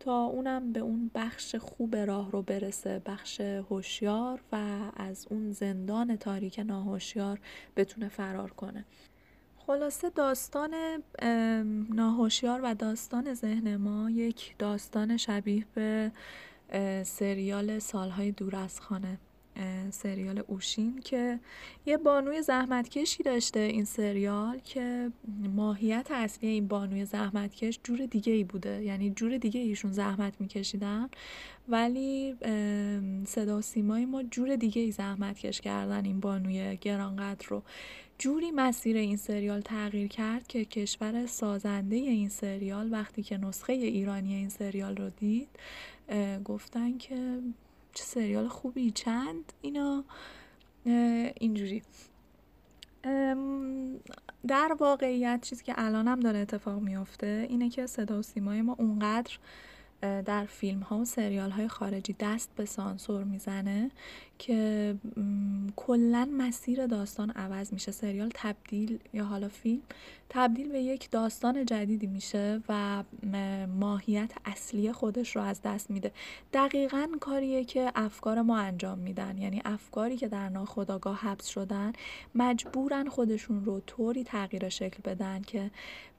تا 0.00 0.24
اونم 0.24 0.72
به 0.72 0.80
اون 0.80 1.10
بخش 1.14 1.54
خوب 1.54 1.96
راه 1.96 2.30
رو 2.30 2.42
برسه 2.42 3.02
بخش 3.06 3.40
هوشیار 3.40 4.40
و 4.52 4.78
از 4.96 5.26
اون 5.30 5.52
زندان 5.52 6.16
تاریک 6.16 6.58
ناهوشیار 6.58 7.40
بتونه 7.76 8.08
فرار 8.08 8.50
کنه. 8.50 8.84
خلاصه 9.66 10.10
داستان 10.10 10.74
ناهوشیار 11.90 12.60
و 12.62 12.74
داستان 12.74 13.34
ذهن 13.34 13.76
ما 13.76 14.10
یک 14.10 14.54
داستان 14.58 15.16
شبیه 15.16 15.66
به 15.74 16.12
سریال 17.04 17.78
سالهای 17.78 18.32
دور 18.32 18.56
از 18.56 18.80
خانه. 18.80 19.18
سریال 19.90 20.42
اوشین 20.46 21.00
که 21.00 21.40
یه 21.86 21.96
بانوی 21.96 22.42
زحمتکشی 22.42 23.22
داشته 23.22 23.60
این 23.60 23.84
سریال 23.84 24.58
که 24.58 25.12
ماهیت 25.54 26.06
اصلی 26.10 26.48
این 26.48 26.68
بانوی 26.68 27.04
زحمتکش 27.04 27.80
جور 27.84 28.06
دیگه 28.06 28.32
ای 28.32 28.44
بوده. 28.44 28.82
یعنی 28.82 29.10
جور 29.10 29.38
دیگه 29.38 29.60
ایشون 29.60 29.92
زحمت 29.92 30.40
میکشیدن 30.40 31.08
ولی 31.68 32.36
صدا 33.26 33.60
سیمای 33.60 34.06
ما 34.06 34.22
جور 34.22 34.56
دیگه 34.56 34.82
ای 34.82 34.90
زحمت 34.90 35.38
کش 35.38 35.60
کردن 35.60 36.04
این 36.04 36.20
بانوی 36.20 36.76
گرانقدر 36.76 37.46
رو. 37.48 37.62
جوری 38.18 38.50
مسیر 38.50 38.96
این 38.96 39.16
سریال 39.16 39.60
تغییر 39.60 40.08
کرد 40.08 40.46
که 40.46 40.64
کشور 40.64 41.26
سازنده 41.26 41.96
این 41.96 42.28
سریال 42.28 42.92
وقتی 42.92 43.22
که 43.22 43.36
نسخه 43.36 43.72
ایرانی 43.72 44.34
این 44.34 44.48
سریال 44.48 44.96
رو 44.96 45.10
دید 45.10 45.48
گفتن 46.44 46.98
که 46.98 47.38
چه 47.94 48.04
سریال 48.04 48.48
خوبی 48.48 48.90
چند 48.90 49.52
اینا؟ 49.62 50.04
اینجوری. 51.40 51.82
در 54.48 54.76
واقعیت 54.80 55.40
چیزی 55.42 55.64
که 55.64 55.74
الانم 55.76 56.20
داره 56.20 56.38
اتفاق 56.38 56.80
میافته 56.80 57.46
اینه 57.50 57.70
که 57.70 57.86
صدا 57.86 58.18
و 58.18 58.22
سیمای 58.22 58.62
ما 58.62 58.76
اونقدر 58.78 59.38
در 60.00 60.44
فیلم 60.44 60.80
ها 60.80 60.98
و 60.98 61.04
سریال 61.04 61.50
های 61.50 61.68
خارجی 61.68 62.16
دست 62.20 62.50
به 62.56 62.64
سانسور 62.64 63.24
می‌زنه 63.24 63.90
که 64.38 64.94
کلا 65.76 66.28
مسیر 66.32 66.86
داستان 66.86 67.30
عوض 67.30 67.72
میشه. 67.72 67.92
سریال 67.92 68.30
تبدیل 68.34 68.98
یا 69.12 69.24
حالا 69.24 69.48
فیلم 69.48 69.82
تبدیل 70.28 70.72
به 70.72 70.80
یک 70.80 71.10
داستان 71.10 71.64
جدیدی 71.64 72.06
میشه 72.06 72.62
و 72.68 73.04
ماهیت 73.66 74.32
اصلی 74.44 74.92
خودش 74.92 75.36
رو 75.36 75.42
از 75.42 75.62
دست 75.62 75.90
میده. 75.90 76.12
دقیقا 76.52 77.08
کاریه 77.20 77.64
که 77.64 77.92
افکار 77.94 78.42
ما 78.42 78.58
انجام 78.58 78.98
میدن. 78.98 79.38
یعنی 79.38 79.62
افکاری 79.64 80.16
که 80.16 80.28
در 80.28 80.48
ناخودآگاه 80.48 81.16
حبس 81.20 81.46
شدن 81.46 81.92
مجبورن 82.34 83.08
خودشون 83.08 83.64
رو 83.64 83.80
طوری 83.80 84.24
تغییر 84.24 84.68
شکل 84.68 84.98
بدن 85.04 85.42
که 85.42 85.70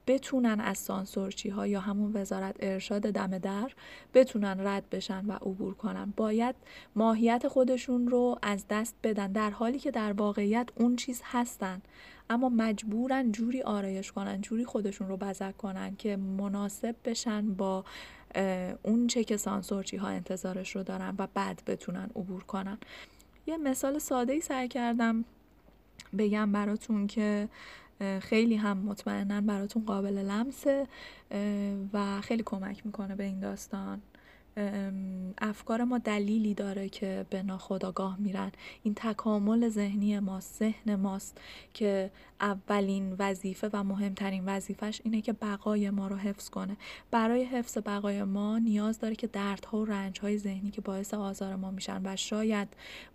بتونن 0.08 0.60
از 0.60 0.78
سانسورچی 0.78 1.48
ها 1.48 1.66
یا 1.66 1.80
همون 1.80 2.12
وزارت 2.16 2.56
ارشاد 2.60 3.02
دم 3.02 3.38
در 3.38 3.70
بتونن 4.14 4.66
رد 4.66 4.90
بشن 4.90 5.26
و 5.26 5.32
عبور 5.32 5.74
کنن. 5.74 6.12
باید 6.16 6.54
ماهیت 6.96 7.48
خودشون 7.48 8.08
رو 8.08 8.38
از 8.42 8.64
دست 8.70 8.94
بدن 9.02 9.32
در 9.32 9.50
حالی 9.50 9.78
که 9.78 9.90
در 9.90 10.12
واقعیت 10.12 10.68
اون 10.74 10.96
چیز 10.96 11.20
هستن. 11.24 11.82
اما 12.30 12.48
مجبورن 12.48 13.32
جوری 13.32 13.62
آرایش 13.62 14.12
کنن 14.12 14.40
جوری 14.40 14.64
خودشون 14.64 15.08
رو 15.08 15.16
بزک 15.16 15.56
کنن 15.56 15.96
که 15.96 16.16
مناسب 16.16 16.94
بشن 17.04 17.54
با 17.54 17.84
اون 18.82 19.06
چه 19.06 19.24
که 19.24 19.36
سانسورچی 19.36 19.96
ها 19.96 20.08
انتظارش 20.08 20.76
رو 20.76 20.82
دارن 20.82 21.14
و 21.18 21.26
بعد 21.34 21.62
بتونن 21.66 22.10
عبور 22.16 22.44
کنن. 22.44 22.78
یه 23.46 23.56
مثال 23.56 23.98
ساده 23.98 24.32
ای 24.32 24.40
سعی 24.40 24.68
کردم 24.68 25.24
بگم 26.18 26.52
براتون 26.52 27.06
که 27.06 27.48
خیلی 28.20 28.56
هم 28.56 28.78
مطمئنا 28.78 29.40
براتون 29.40 29.84
قابل 29.84 30.18
لمسه 30.18 30.86
و 31.92 32.20
خیلی 32.20 32.42
کمک 32.46 32.86
می‌کنه 32.86 33.14
به 33.16 33.24
این 33.24 33.40
داستان. 33.40 34.02
افکار 35.38 35.84
ما 35.84 35.98
دلیلی 35.98 36.54
داره 36.54 36.88
که 36.88 37.26
به 37.30 37.42
ناخداگاه 37.42 38.16
میرن. 38.20 38.52
این 38.82 38.94
تکامل 38.94 39.68
ذهنی 39.68 40.18
ماست 40.18 40.58
ذهن 40.58 40.94
ماست 40.94 41.40
که 41.74 42.10
اولین 42.40 43.16
وظیفه 43.18 43.70
و 43.72 43.84
مهمترین 43.84 44.44
وظیفش 44.46 45.00
اینه 45.04 45.20
که 45.20 45.32
بقای 45.32 45.90
ما 45.90 46.08
رو 46.08 46.16
حفظ 46.16 46.48
کنه. 46.48 46.76
برای 47.10 47.44
حفظ 47.44 47.78
بقای 47.78 48.24
ما 48.24 48.58
نیاز 48.58 48.98
داره 48.98 49.14
که 49.14 49.26
دردها 49.26 49.78
و 49.78 49.84
رنجهای 49.84 50.38
ذهنی 50.38 50.70
که 50.70 50.80
باعث 50.80 51.14
آزار 51.14 51.56
ما 51.56 51.70
میشن 51.70 52.00
و 52.04 52.16
شاید 52.16 52.68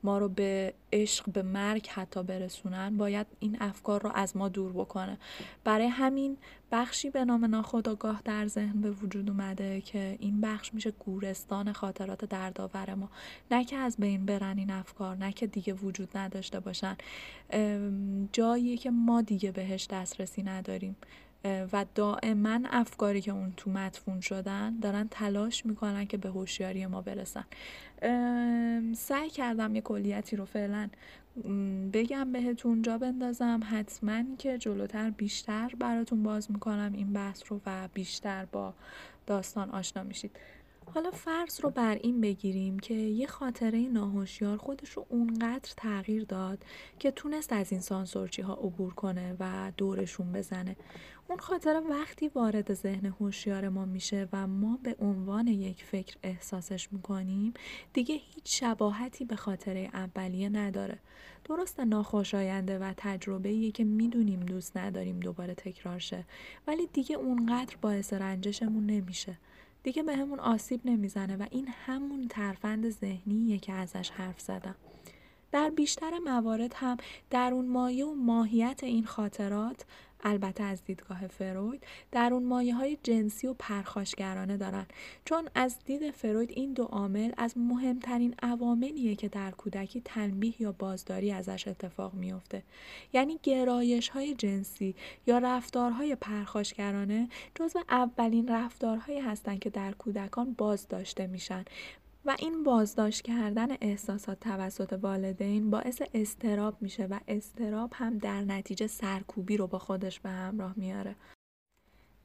ما 0.04 0.18
رو 0.18 0.30
به 0.30 0.74
عشق 0.94 1.32
به 1.32 1.44
مرگ 1.44 1.88
حتی 1.88 2.24
برسونن 2.24 2.98
باید 2.98 3.28
این 3.40 3.58
افکار 3.60 4.02
رو 4.02 4.12
از 4.16 4.38
ما 4.38 4.50
دور 4.50 4.72
بکنه. 4.72 5.18
برای 5.64 5.88
همین 5.88 6.38
بخشی 6.74 7.10
به 7.10 7.26
نام 7.26 7.46
ناخودآگاه 7.46 8.22
در 8.26 8.48
ذهن 8.48 8.82
به 8.82 8.92
وجود 8.92 9.30
اومده 9.30 9.82
که 9.82 10.18
این 10.20 10.42
بخش 10.42 10.74
میشه 10.74 10.92
گورستان 10.92 11.72
خاطرات 11.72 12.26
دردآور 12.26 12.94
ما. 12.94 13.10
نه 13.52 13.66
که 13.66 13.76
از 13.76 13.98
بین 13.98 14.26
برن 14.26 14.58
این 14.58 14.72
افکار 14.72 15.18
نه 15.18 15.32
که 15.32 15.48
دیگه 15.48 15.74
وجود 15.74 16.18
نداشته 16.18 16.60
باشن. 16.60 16.98
جایی 18.32 18.78
که 18.78 18.92
ما 18.92 19.22
دیگه 19.22 19.52
بهش 19.52 19.88
دسترسی 19.88 20.44
نداریم. 20.44 20.96
و 21.44 21.86
دائما 21.96 22.60
افکاری 22.66 23.22
که 23.22 23.32
اون 23.32 23.54
تو 23.58 23.70
مدفون 23.72 24.22
شدن 24.22 24.80
دارن 24.80 25.08
تلاش 25.12 25.66
می‌کنن 25.66 26.06
که 26.06 26.18
به 26.18 26.30
هوشیاری 26.30 26.86
ما 26.86 27.02
برسن. 27.02 27.44
سعی 28.96 29.30
کردم 29.30 29.76
یه 29.76 29.82
کلیتی 29.82 30.36
رو 30.36 30.46
فعلا 30.46 30.90
بگم 31.94 32.32
بهتون 32.32 32.82
جا 32.82 32.98
بندازم. 32.98 33.60
حتما 33.72 34.24
که 34.38 34.58
جلوتر 34.58 35.10
بیشتر 35.10 35.72
براتون 35.80 36.24
باز 36.24 36.52
می‌کنم 36.52 36.92
این 36.94 37.14
بحث 37.14 37.44
رو 37.48 37.62
و 37.66 37.88
بیشتر 37.94 38.46
با 38.46 38.74
داستان 39.28 39.70
آشنا 39.70 40.04
میشید. 40.04 40.32
حالا 40.86 41.12
فرض 41.12 41.62
رو 41.62 41.70
بر 41.70 41.96
این 41.96 42.22
بگیریم 42.22 42.80
که 42.80 42.94
یه 42.94 43.28
خاطره 43.28 43.80
ناهوشیار 43.80 44.58
خودش 44.58 44.90
رو 44.90 45.06
اونقدر 45.10 45.74
تغییر 45.78 46.24
داد 46.24 46.64
که 47.00 47.12
تونست 47.12 47.54
از 47.54 47.72
این 47.72 47.82
سانسورچی 47.82 48.42
ها 48.42 48.54
عبور 48.54 48.94
کنه 48.94 49.36
و 49.40 49.72
دورشون 49.78 50.32
بزنه. 50.32 50.76
اون 51.28 51.40
خاطره 51.40 51.80
وقتی 51.80 52.28
وارد 52.28 52.74
ذهن 52.74 53.06
هوشیار 53.06 53.70
ما 53.70 53.86
میشه 53.86 54.28
و 54.34 54.48
ما 54.48 54.80
به 54.84 54.96
عنوان 55.00 55.48
یک 55.48 55.84
فکر 55.84 56.18
احساسش 56.24 56.94
می‌کنیم 56.94 57.54
دیگه 57.94 58.16
هیچ 58.16 58.60
شباهتی 58.60 59.26
به 59.26 59.36
خاطره 59.36 59.90
اولیه 59.94 60.50
نداره. 60.50 61.00
درست 61.46 61.80
ناخوشاینده 61.80 62.80
و 62.80 62.94
تجربه 62.98 63.72
که 63.72 63.84
می‌دونیم 63.84 64.40
دوست 64.40 64.78
نداریم 64.78 65.20
دوباره 65.20 65.54
تکرار 65.54 66.00
شه 66.00 66.26
ولی 66.68 66.88
دیگه 66.94 67.16
اونقدر 67.16 67.76
باعث 67.82 68.14
رنجشمون 68.14 68.86
نمیشه. 68.86 69.38
دیگه 69.84 70.04
به 70.04 70.16
همون 70.16 70.40
آسیب 70.40 70.82
نمی‌زنه 70.86 71.38
و 71.38 71.46
این 71.52 71.68
همون 71.86 72.28
ترفند 72.28 72.90
ذهنیه 72.90 73.58
که 73.58 73.74
ازش 73.74 74.10
حرف 74.10 74.40
زدم. 74.40 74.76
در 75.52 75.70
بیشتر 75.70 76.20
موارد 76.20 76.74
هم 76.76 76.98
درون 77.30 77.68
مایه 77.68 78.06
و 78.06 78.16
ماهیت 78.16 78.84
این 78.84 79.06
خاطرات 79.06 79.86
البته 80.24 80.64
از 80.64 80.84
دیدگاه 80.84 81.28
فروید 81.28 81.84
در 82.12 82.34
اون 82.34 82.44
مایه 82.44 82.76
های 82.76 82.98
جنسی 83.04 83.48
و 83.48 83.54
پرخاشگرانه 83.54 84.58
دارن. 84.58 84.86
چون 85.26 85.50
از 85.56 85.78
دید 85.86 86.12
فروید 86.12 86.52
این 86.52 86.74
دو 86.74 86.84
عامل 86.84 87.32
از 87.38 87.58
مهمترین 87.58 88.36
عواملیه 88.42 89.16
که 89.16 89.28
در 89.28 89.52
کودکی 89.52 90.02
تنبیه 90.06 90.62
یا 90.62 90.72
بازداری 90.72 91.32
ازش 91.32 91.68
اتفاق 91.68 92.14
میافته. 92.14 92.64
یعنی 93.14 93.40
گرایش 93.44 94.10
های 94.10 94.36
جنسی 94.36 94.96
یا 95.28 95.38
رفتارهای 95.38 96.16
پرخاشگرانه 96.16 97.30
جزو 97.56 97.80
اولین 97.90 98.48
رفتارهایی 98.48 99.20
هستند 99.20 99.60
که 99.60 99.70
در 99.70 99.92
کودکان 99.92 100.54
باز 100.54 100.88
داشته 100.88 101.28
میشن. 101.28 101.66
و 102.26 102.36
این 102.40 102.64
بازداشت 102.64 103.22
کردن 103.22 103.68
احساسات 103.82 104.40
توسط 104.40 105.00
والدین 105.02 105.70
باعث 105.70 106.02
استراب 106.14 106.82
میشه 106.82 107.06
و 107.06 107.20
استراب 107.28 107.92
هم 107.96 108.18
در 108.18 108.42
نتیجه 108.42 108.88
سرکوبی 108.88 109.58
رو 109.58 109.68
با 109.68 109.80
خودش 109.80 110.20
به 110.20 110.30
همراه 110.30 110.74
میاره. 110.76 111.16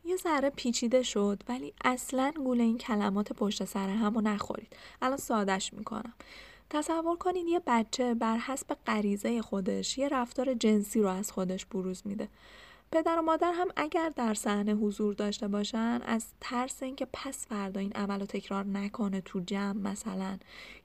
یه 0.05 0.17
ذره 0.17 0.51
پیچیده 0.51 1.03
شد 1.03 1.43
ولی 1.49 1.75
اصلا 1.85 2.33
گول 2.45 2.61
این 2.61 2.79
کلمات 2.79 3.33
پشت 3.33 3.65
سر 3.65 3.89
هم 3.89 4.15
رو 4.15 4.21
نخورید. 4.21 4.77
الان 5.03 5.17
سادش 5.17 5.73
می‌کنم. 5.73 6.13
تصور 6.71 7.17
کنید 7.17 7.47
یه 7.47 7.61
بچه 7.67 8.15
بر 8.15 8.37
حسب 8.37 8.77
غریزه 8.87 9.43
خودش 9.43 9.99
یه 9.99 10.09
رفتار 10.09 10.55
جنسی 10.55 11.03
رو 11.03 11.09
از 11.09 11.33
خودش 11.33 11.67
بروز 11.67 12.03
میده. 12.05 12.29
پدر 12.93 13.19
و 13.19 13.23
مادر 13.23 13.53
هم 13.53 13.69
اگر 13.77 14.13
در 14.17 14.35
صحنه 14.35 14.75
حضور 14.75 15.15
داشته 15.15 15.49
باشن 15.49 16.01
از 16.07 16.27
ترس 16.41 16.83
اینکه 16.83 17.07
پس 17.13 17.47
فردا 17.47 17.81
این 17.81 17.93
عمل 17.93 18.21
رو 18.21 18.27
تکرار 18.27 18.65
نکنه 18.65 19.21
تو 19.21 19.41
جمع 19.41 19.91
مثلا 19.91 20.39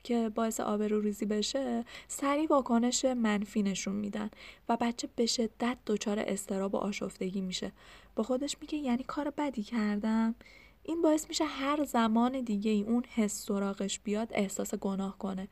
که 0.03 0.29
باعث 0.35 0.59
آبروریزی 0.59 1.25
بشه 1.25 1.85
سریع 2.07 2.47
واکنش 2.49 3.05
منفی 3.05 3.63
نشون 3.63 3.95
میدن 3.95 4.29
و 4.69 4.77
بچه 4.81 5.09
به 5.15 5.25
شدت 5.25 5.77
دچار 5.85 6.19
استراب 6.19 6.75
و 6.75 6.77
آشفتگی 6.77 7.41
میشه. 7.41 7.71
با 8.15 8.23
خودش 8.23 8.57
میگه 8.61 8.77
یعنی 8.77 9.03
کار 9.03 9.33
بدی 9.37 9.63
کردم؟ 9.63 10.35
این 10.85 11.01
باعث 11.01 11.25
میشه 11.29 11.45
هر 11.45 11.83
زمان 11.83 12.41
دیگه 12.41 12.71
ای 12.71 12.83
اون 12.83 13.03
حس 13.15 13.45
سراغش 13.45 13.99
بیاد 13.99 14.27
احساس 14.31 14.75
گناه 14.75 15.17
کنه 15.17 15.47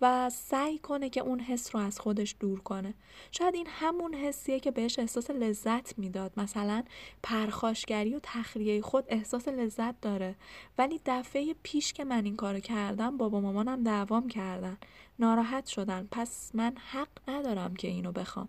و 0.00 0.30
سعی 0.30 0.78
کنه 0.78 1.10
که 1.10 1.20
اون 1.20 1.40
حس 1.40 1.74
رو 1.74 1.80
از 1.80 2.00
خودش 2.00 2.36
دور 2.40 2.60
کنه. 2.60 2.94
شاید 3.30 3.54
این 3.54 3.66
همون 3.70 4.14
حسیه 4.14 4.60
که 4.60 4.70
بهش 4.70 4.98
احساس 4.98 5.30
لذت 5.30 5.98
می‌داد. 5.98 6.32
مثلا 6.36 6.82
پرخاشگری 7.22 8.14
و 8.14 8.20
تخلیه 8.22 8.82
خود 8.82 9.04
احساس 9.08 9.48
لذت 9.48 10.00
داره. 10.00 10.36
ولی 10.78 11.00
دفعه 11.06 11.54
پیش 11.62 11.92
که 11.92 12.04
من 12.04 12.24
این 12.24 12.36
کارو 12.36 12.60
کردم 12.60 13.16
بابا 13.16 13.40
مامانم 13.40 13.82
دعوام 13.82 14.28
کردن. 14.28 14.78
ناراحت 15.18 15.66
شدن. 15.66 16.08
پس 16.10 16.50
من 16.54 16.74
حق 16.90 17.08
ندارم 17.28 17.74
که 17.74 17.88
اینو 17.88 18.12
بخوام. 18.12 18.48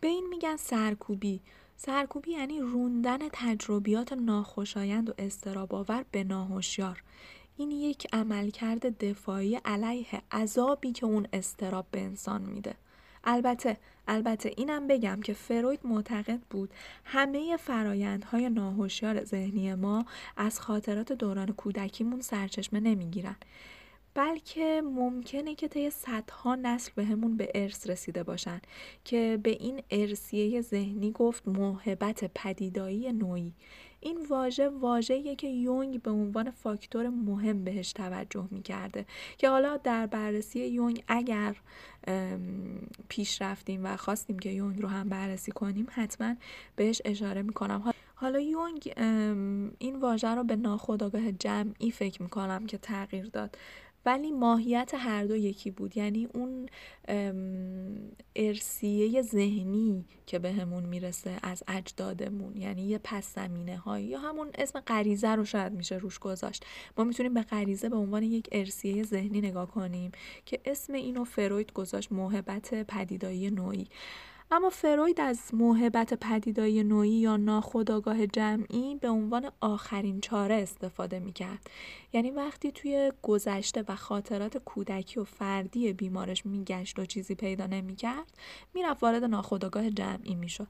به 0.00 0.08
این 0.08 0.28
میگن 0.28 0.56
سرکوبی. 0.56 1.40
سرکوبی 1.76 2.30
یعنی 2.30 2.60
روندن 2.60 3.18
تجربیات 3.32 4.12
ناخوشایند 4.12 5.10
و 5.10 5.12
استراباور 5.18 6.04
به 6.10 6.24
ناهوشیار. 6.24 7.02
این 7.56 7.70
یک 7.70 8.06
عملکرد 8.12 8.98
دفاعی 8.98 9.56
علیه 9.64 10.22
عذابی 10.32 10.92
که 10.92 11.06
اون 11.06 11.26
استراب 11.32 11.86
به 11.90 12.00
انسان 12.00 12.42
میده. 12.42 12.74
البته 13.24 13.76
البته 14.08 14.52
اینم 14.56 14.86
بگم 14.86 15.20
که 15.24 15.32
فروید 15.32 15.80
معتقد 15.84 16.40
بود 16.50 16.70
همه 17.04 17.56
فرایندهای 17.56 18.50
ناهوشیار 18.50 19.24
ذهنی 19.24 19.74
ما 19.74 20.06
از 20.36 20.60
خاطرات 20.60 21.12
دوران 21.12 21.52
کودکیمون 21.52 22.20
سرچشمه 22.20 22.80
نمی‌گیرن. 22.80 23.36
بلکه 24.16 24.82
ممکنه 24.84 25.54
که 25.54 25.68
طی 25.68 25.90
صدها 25.90 26.54
نسل 26.54 26.92
بهمون 26.94 27.36
به 27.36 27.50
ارث 27.54 27.90
رسیده 27.90 28.22
باشن 28.22 28.60
که 29.04 29.38
به 29.42 29.50
این 29.50 29.82
ارسیه 29.90 30.60
ذهنی 30.60 31.12
گفت 31.12 31.48
موهبت 31.48 32.30
پدیدایی 32.34 33.12
نوعی. 33.12 33.52
این 34.00 34.26
واژه 34.28 34.68
واژه‌ایه 34.68 35.36
که 35.36 35.46
یونگ 35.48 36.02
به 36.02 36.10
عنوان 36.10 36.50
فاکتور 36.50 37.08
مهم 37.08 37.64
بهش 37.64 37.92
توجه 37.92 38.48
می‌کرده 38.50 39.06
که 39.38 39.48
حالا 39.48 39.76
در 39.76 40.06
بررسی 40.06 40.66
یونگ 40.66 41.04
اگر 41.08 41.56
پیش 43.08 43.42
رفتیم 43.42 43.84
و 43.84 43.96
خواستیم 43.96 44.38
که 44.38 44.50
یونگ 44.50 44.82
رو 44.82 44.88
هم 44.88 45.08
بررسی 45.08 45.52
کنیم 45.52 45.86
حتما 45.90 46.34
بهش 46.76 47.02
اشاره 47.04 47.42
می‌کنم. 47.42 47.92
حالا 48.14 48.40
یونگ 48.40 48.92
این 49.78 50.00
واژه 50.00 50.28
رو 50.28 50.44
به 50.44 50.56
ناخودآگاه 50.56 51.32
جمعی 51.32 51.90
فکر 51.90 52.22
می‌کنم 52.22 52.66
که 52.66 52.78
تغییر 52.78 53.26
داد. 53.26 53.58
ولی 54.06 54.32
ماهیت 54.32 54.92
هر 54.94 55.24
دو 55.24 55.36
یکی 55.36 55.70
بود. 55.70 55.96
یعنی 55.96 56.28
اون 56.34 56.66
ارسیه 58.36 59.22
ذهنی 59.22 60.04
که 60.26 60.38
بهمون 60.38 60.82
به 60.82 60.88
می‌رسه 60.88 61.36
از 61.42 61.62
اجدادمون. 61.68 62.56
یعنی 62.56 62.82
یه 62.82 63.00
پس 63.04 63.34
زمینه 63.34 63.76
هایی 63.76 64.06
یا 64.06 64.18
همون 64.18 64.50
اسم 64.58 64.80
غریزه 64.80 65.28
رو 65.28 65.44
شاید 65.44 65.72
میشه 65.72 65.96
روش 65.96 66.18
گذاشت. 66.18 66.64
ما 66.98 67.04
می‌تونیم 67.04 67.34
به 67.34 67.42
غریزه 67.42 67.88
به 67.88 67.96
عنوان 67.96 68.22
یک 68.22 68.48
ارسیه 68.52 69.02
ذهنی 69.02 69.40
نگاه 69.40 69.70
کنیم 69.70 70.12
که 70.44 70.60
اسم 70.64 70.92
اینو 70.92 71.24
فروید 71.24 71.72
گذاشت 71.72 72.12
موهبت 72.12 72.74
پدیدایی 72.84 73.50
نوعی. 73.50 73.86
اما 74.50 74.70
فروید 74.70 75.20
از 75.20 75.40
موهبت 75.52 76.14
پدیدای 76.14 76.84
نوعی 76.84 77.10
یا 77.10 77.36
ناخودآگاه 77.36 78.26
جمعی 78.26 78.94
به 78.94 79.08
عنوان 79.08 79.50
آخرین 79.60 80.20
چاره 80.20 80.54
استفاده 80.54 81.18
می‌کرد. 81.18 81.70
یعنی 82.12 82.30
وقتی 82.30 82.72
توی 82.72 83.12
گذشته 83.22 83.84
و 83.88 83.96
خاطرات 83.96 84.58
کودکی 84.58 85.20
و 85.20 85.24
فردی 85.24 85.92
بیمارش 85.92 86.46
میگشت 86.46 86.98
و 86.98 87.04
چیزی 87.04 87.34
پیدا 87.34 87.66
نمی‌کرد 87.66 88.32
می‌رفت 88.74 89.02
وارد 89.02 89.24
ناخودآگاه 89.24 89.90
جمعی 89.90 90.34
می‌شد. 90.34 90.68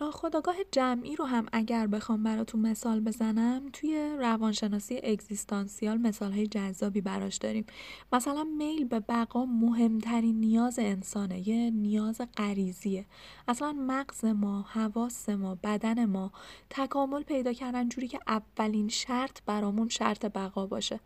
ناخودآگاه 0.00 0.54
جمعی 0.72 1.16
رو 1.16 1.24
هم 1.24 1.46
اگر 1.52 1.86
بخوام 1.86 2.22
براتون 2.22 2.60
مثال 2.60 3.00
بزنم 3.00 3.62
توی 3.72 4.16
روانشناسی 4.18 5.00
اگزیستانسیال 5.04 5.98
مثال 5.98 6.32
های 6.32 6.46
جذابی 6.46 7.00
براش 7.00 7.36
داریم. 7.36 7.66
مثلا 8.12 8.44
میل 8.44 8.84
به 8.84 9.00
بقا 9.00 9.44
مهمترین 9.44 10.40
نیاز 10.40 10.78
انسانه 10.78 11.48
یه 11.48 11.70
نیاز 11.70 12.20
غریزیه. 12.36 13.06
اصلا 13.48 13.72
مغز 13.72 14.24
ما 14.24 14.62
حواس 14.62 15.28
ما 15.28 15.54
بدن 15.62 16.04
ما 16.04 16.32
تکامل 16.70 17.22
پیدا 17.22 17.52
کردن 17.52 17.88
جوری 17.88 18.08
که 18.08 18.18
اولین 18.26 18.88
شرط 18.88 19.38
برامون 19.46 19.88
شرط 19.88 20.26
بقا 20.26 20.66
باشه. 20.66 21.00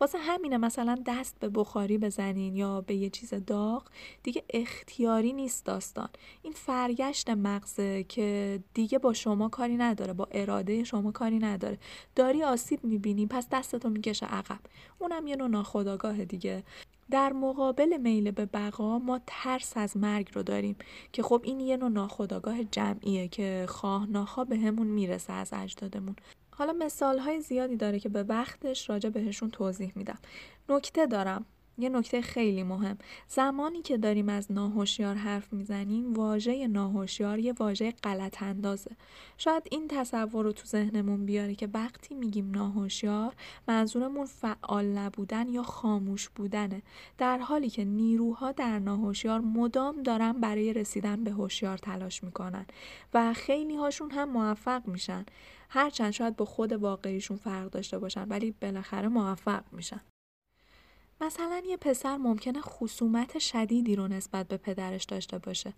واسه 0.00 0.18
همینه 0.18 0.56
مثلا 0.56 0.98
دست 1.06 1.36
به 1.40 1.48
بخاری 1.48 1.98
بزنین 1.98 2.56
یا 2.56 2.80
به 2.80 2.94
یه 2.94 3.10
چیز 3.10 3.34
داغ 3.34 3.82
دیگه 4.22 4.44
اختیاری 4.50 5.32
نیست 5.32 5.64
داستان. 5.64 6.08
این 6.42 6.52
فرگشت 6.52 7.30
مغزه 7.30 8.04
که 8.04 8.60
دیگه 8.74 8.98
با 8.98 9.12
شما 9.12 9.48
کاری 9.48 9.76
نداره 9.76 10.12
با 10.12 10.28
اراده 10.30 10.84
شما 10.84 11.12
کاری 11.12 11.38
نداره. 11.38 11.78
داری 12.14 12.42
آسیب 12.42 12.84
می‌بینی 12.84 13.26
پس 13.26 13.48
دستتو 13.52 13.90
می‌کشه 13.90 14.26
عقب. 14.26 14.60
اونم 14.98 15.26
یه 15.26 15.36
نوع 15.36 15.48
ناخداگاه 15.48 16.24
دیگه. 16.24 16.62
در 17.10 17.32
مقابل 17.32 17.96
میل 17.96 18.30
به 18.30 18.46
بقا 18.46 18.98
ما 18.98 19.20
ترس 19.26 19.72
از 19.76 19.96
مرگ 19.96 20.30
رو 20.34 20.42
داریم 20.42 20.76
که 21.12 21.22
خب 21.22 21.40
این 21.44 21.60
یه 21.60 21.76
نوع 21.76 21.88
ناخداگاه 21.88 22.64
جمعیه 22.64 23.28
که 23.28 23.66
خواه 23.68 24.06
ناخواه 24.06 24.46
به 24.46 24.56
همون 24.56 24.86
می‌رسه 24.86 25.32
از 25.32 25.52
اجدادمون. 25.52 26.16
حالا 26.58 26.72
مثال 26.72 27.18
های 27.18 27.40
زیادی 27.40 27.76
داره 27.76 27.98
که 27.98 28.08
به 28.08 28.22
وقتش 28.22 28.90
راجع 28.90 29.08
بهشون 29.08 29.50
توضیح 29.50 29.92
میدم. 29.94 30.18
نکته 30.68 31.06
دارم. 31.06 31.44
یه 31.80 31.88
نکته 31.88 32.20
خیلی 32.20 32.62
مهم. 32.62 32.98
زمانی 33.28 33.82
که 33.82 33.98
داریم 33.98 34.28
از 34.28 34.52
ناهوشیار 34.52 35.14
حرف 35.14 35.52
می‌زنیم 35.52 36.14
واژه 36.14 36.66
ناهوشیار 36.66 37.38
یه 37.38 37.52
واژه 37.52 37.94
غلط 38.02 38.42
اندازه. 38.42 38.90
شاید 39.36 39.62
این 39.70 39.88
تصور 39.88 40.44
رو 40.44 40.52
تو 40.52 40.66
ذهنمون 40.66 41.26
بیاره 41.26 41.54
که 41.54 41.68
وقتی 41.74 42.14
میگیم 42.14 42.50
ناهوشیار 42.50 43.34
منظورمون 43.68 44.26
فعال 44.26 44.84
نبودن 44.84 45.48
یا 45.48 45.62
خاموش 45.62 46.28
بودنه. 46.28 46.82
در 47.18 47.38
حالی 47.38 47.70
که 47.70 47.84
نیروها 47.84 48.52
در 48.52 48.78
ناهوشیار 48.78 49.40
مدام 49.40 50.02
دارن 50.02 50.32
برای 50.32 50.72
رسیدن 50.72 51.24
به 51.24 51.30
هوشیار 51.30 51.78
تلاش 51.78 52.24
می‌کنن 52.24 52.66
و 53.14 53.32
خیلی 53.32 53.76
هاشون 53.76 54.10
هم 54.10 54.30
موفق 54.30 54.86
میشن. 54.86 55.24
هرچند 55.68 56.10
شاید 56.10 56.36
با 56.36 56.44
خود 56.44 56.72
واقعیشون 56.72 57.36
فرق 57.36 57.70
داشته 57.70 57.98
باشن 57.98 58.28
ولی 58.28 58.50
بالاخره 58.50 59.08
موفق 59.08 59.64
میشن. 59.72 60.00
مثلا 61.20 61.62
یه 61.66 61.76
پسر 61.76 62.16
ممکنه 62.16 62.60
خصومت 62.60 63.38
شدیدی 63.38 63.96
رو 63.96 64.08
نسبت 64.08 64.48
به 64.48 64.56
پدرش 64.56 65.04
داشته 65.04 65.38
باشه. 65.38 65.72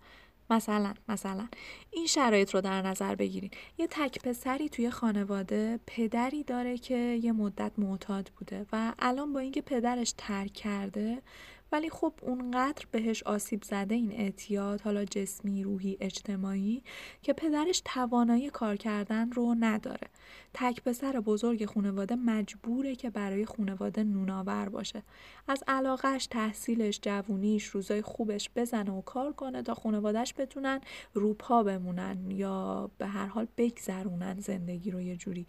مثلا 0.49 0.93
مثلا. 1.07 1.47
این 1.91 2.07
شرایط 2.07 2.53
رو 2.53 2.61
در 2.61 2.81
نظر 2.81 3.15
بگیرید 3.15 3.53
یه 3.77 3.87
تک 3.87 4.21
پسری 4.21 4.69
توی 4.69 4.89
خانواده 4.89 5.79
پدری 5.87 6.43
داره 6.43 6.77
که 6.77 6.95
یه 7.23 7.31
مدت 7.31 7.71
معتاد 7.77 8.31
بوده 8.37 8.65
و 8.71 8.93
الان 8.99 9.33
با 9.33 9.39
اینکه 9.39 9.61
پدرش 9.61 10.13
ترک 10.17 10.53
کرده 10.53 11.21
ولی 11.71 11.89
خب 11.89 12.13
اونقدر 12.21 12.85
بهش 12.91 13.23
آسیب 13.23 13.63
زده 13.63 13.95
این 13.95 14.11
اعتیاد 14.11 14.81
حالا 14.81 15.05
جسمی 15.05 15.63
روحی 15.63 15.97
اجتماعی 15.99 16.83
که 17.21 17.33
پدرش 17.33 17.81
توانایی 17.85 18.49
کار 18.49 18.75
کردن 18.75 19.31
رو 19.31 19.55
نداره. 19.59 20.07
تک 20.53 20.83
پسر 20.83 21.19
بزرگ 21.19 21.65
خانواده 21.65 22.15
مجبوره 22.15 22.95
که 22.95 23.09
برای 23.09 23.45
خانواده 23.45 24.03
نوناور 24.03 24.69
باشه. 24.69 25.03
از 25.47 25.63
علاقش 25.67 26.27
تحصیلش 26.27 26.99
جوونیش 27.01 27.65
روزای 27.65 28.01
خوبش 28.01 28.49
بزنه 28.55 28.91
و 28.91 29.01
کار 29.01 29.33
کنه 29.33 29.63
تا 29.63 29.73
خانوادهش 29.73 30.33
بتونن 30.37 30.81
روپا 31.13 31.63
بمونن 31.63 32.31
یا 32.31 32.89
به 32.97 33.07
هر 33.07 33.25
حال 33.25 33.47
بگذرونن 33.57 34.39
زندگی 34.39 34.91
رو 34.91 35.01
یه 35.01 35.15
جوری. 35.15 35.47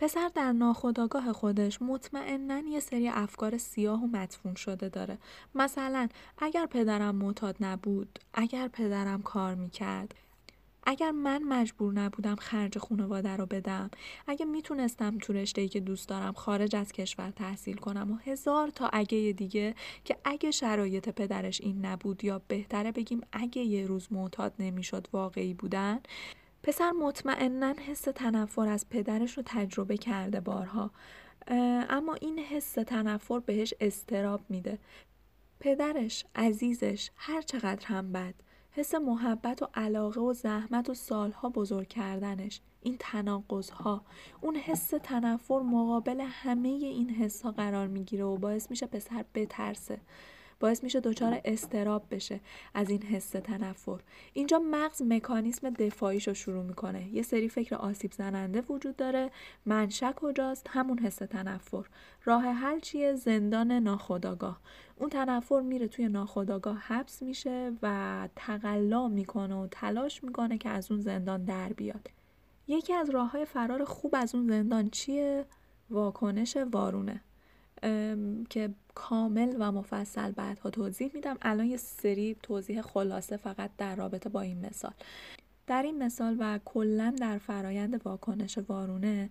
پسر 0.00 0.30
در 0.34 0.52
ناخودآگاه 0.52 1.32
خودش 1.32 1.82
مطمئنا 1.82 2.58
یه 2.58 2.80
سری 2.80 3.08
افکار 3.08 3.58
سیاه 3.58 4.02
و 4.02 4.06
مدفون 4.06 4.54
شده 4.54 4.88
داره. 4.88 5.18
مثلا 5.54 6.08
اگر 6.38 6.66
پدرم 6.66 7.14
معتاد 7.16 7.56
نبود 7.60 8.18
اگر 8.34 8.68
پدرم 8.68 9.22
کار 9.22 9.54
می‌کرد 9.54 10.14
اگر 10.82 11.10
من 11.10 11.42
مجبور 11.42 11.92
نبودم 11.92 12.36
خرج 12.36 12.78
خانواده 12.78 13.36
رو 13.36 13.46
بدم 13.46 13.90
اگه 14.26 14.46
می‌تونستم 14.46 15.18
تو 15.18 15.32
رشته 15.32 15.68
که 15.68 15.80
دوست 15.80 16.08
دارم 16.08 16.32
خارج 16.32 16.76
از 16.76 16.92
کشور 16.92 17.30
تحصیل 17.30 17.76
کنم 17.76 18.12
و 18.12 18.16
هزار 18.16 18.68
تا 18.68 18.90
اگه 18.92 19.34
دیگه 19.36 19.74
که 20.04 20.16
اگه 20.24 20.50
شرایط 20.50 21.08
پدرش 21.08 21.60
این 21.60 21.86
نبود 21.86 22.24
یا 22.24 22.42
بهتره 22.48 22.92
بگیم 22.92 23.20
اگه 23.32 23.62
یه 23.62 23.86
روز 23.86 24.08
معتاد 24.10 24.54
نمی‌شد 24.58 25.08
واقعی 25.12 25.54
بودن 25.54 26.00
پسر 26.68 26.92
مطمئنا 26.92 27.74
حس 27.86 28.00
تنفر 28.00 28.68
از 28.68 28.88
پدرش 28.88 29.36
رو 29.36 29.42
تجربه 29.46 29.96
کرده 29.96 30.40
بارها. 30.40 30.90
اما 31.90 32.14
این 32.14 32.38
حس 32.38 32.72
تنفر 32.72 33.38
بهش 33.38 33.74
استراب 33.80 34.40
میده. 34.48 34.78
پدرش 35.60 36.24
عزیزش 36.34 37.10
هر 37.16 37.42
چقدر 37.42 37.86
هم 37.86 38.12
بد. 38.12 38.34
حس 38.70 38.94
محبت 38.94 39.62
و 39.62 39.68
علاقه 39.74 40.20
و 40.20 40.32
زحمت 40.32 40.90
و 40.90 40.94
سالها 40.94 41.48
بزرگ 41.48 41.88
کردنش. 41.88 42.60
این 42.82 42.96
تناقض 43.00 43.70
ها 43.70 44.04
اون 44.40 44.56
حس 44.56 44.88
تنفر 45.02 45.60
مقابل 45.60 46.20
همه 46.20 46.68
این 46.68 47.10
حس 47.10 47.42
ها 47.42 47.50
قرار 47.50 47.86
می‌گیره 47.86 48.24
و 48.24 48.36
باعث 48.36 48.70
میشه 48.70 48.86
پسر 48.86 49.24
بترسه. 49.34 50.00
باعث 50.60 50.84
میشه 50.84 51.00
دچار 51.00 51.40
استراب 51.44 52.06
بشه 52.10 52.40
از 52.74 52.90
این 52.90 53.02
حس 53.02 53.30
تنفر. 53.30 54.00
اینجا 54.32 54.58
مغز 54.58 55.02
مکانیسم 55.02 55.70
دفاعیش 55.70 56.28
رو 56.28 56.34
شروع 56.34 56.64
می‌کنه. 56.64 57.08
یه 57.14 57.22
سری 57.22 57.48
فکر 57.48 57.74
آسیب 57.74 58.12
زننده 58.12 58.60
وجود 58.60 58.96
داره. 58.96 59.30
منشأ 59.66 60.12
کجاست؟ 60.12 60.66
همون 60.70 60.98
حس 60.98 61.16
تنفر. 61.16 61.86
راه 62.24 62.44
حل 62.44 62.80
چیه؟ 62.80 63.14
زندان 63.14 63.72
ناخودآگاه. 63.72 64.60
اون 64.96 65.10
تنفر 65.10 65.60
میره 65.60 65.88
توی 65.88 66.08
ناخودآگاه 66.08 66.76
حبس 66.76 67.22
میشه 67.22 67.72
و 67.82 68.28
تقلا 68.36 69.08
می‌کنه 69.08 69.54
و 69.54 69.66
تلاش 69.70 70.24
می‌کنه 70.24 70.58
که 70.58 70.68
از 70.68 70.90
اون 70.90 71.00
زندان 71.00 71.44
در 71.44 71.72
بیاد. 71.72 72.10
یکی 72.68 72.94
از 72.94 73.10
راه 73.10 73.30
های 73.30 73.44
فرار 73.44 73.84
خوب 73.84 74.14
از 74.18 74.34
اون 74.34 74.48
زندان 74.48 74.90
چیه؟ 74.90 75.44
واکنش 75.90 76.56
وارونه. 76.56 77.20
که 78.50 78.70
کامل 78.98 79.56
و 79.58 79.72
مفصل 79.72 80.32
بعدها 80.32 80.70
توضیح 80.70 81.10
میدم. 81.14 81.36
الان 81.42 81.66
یه 81.66 81.76
سری 81.76 82.36
توضیح 82.42 82.82
خلاصه 82.82 83.36
فقط 83.36 83.70
در 83.78 83.96
رابطه 83.96 84.28
با 84.28 84.40
این 84.40 84.66
مثال. 84.66 84.92
در 85.66 85.82
این 85.82 86.02
مثال 86.02 86.36
و 86.40 86.58
کلا 86.64 87.14
در 87.20 87.38
فرایند 87.38 88.06
واکنش 88.06 88.58
وارونه 88.58 89.30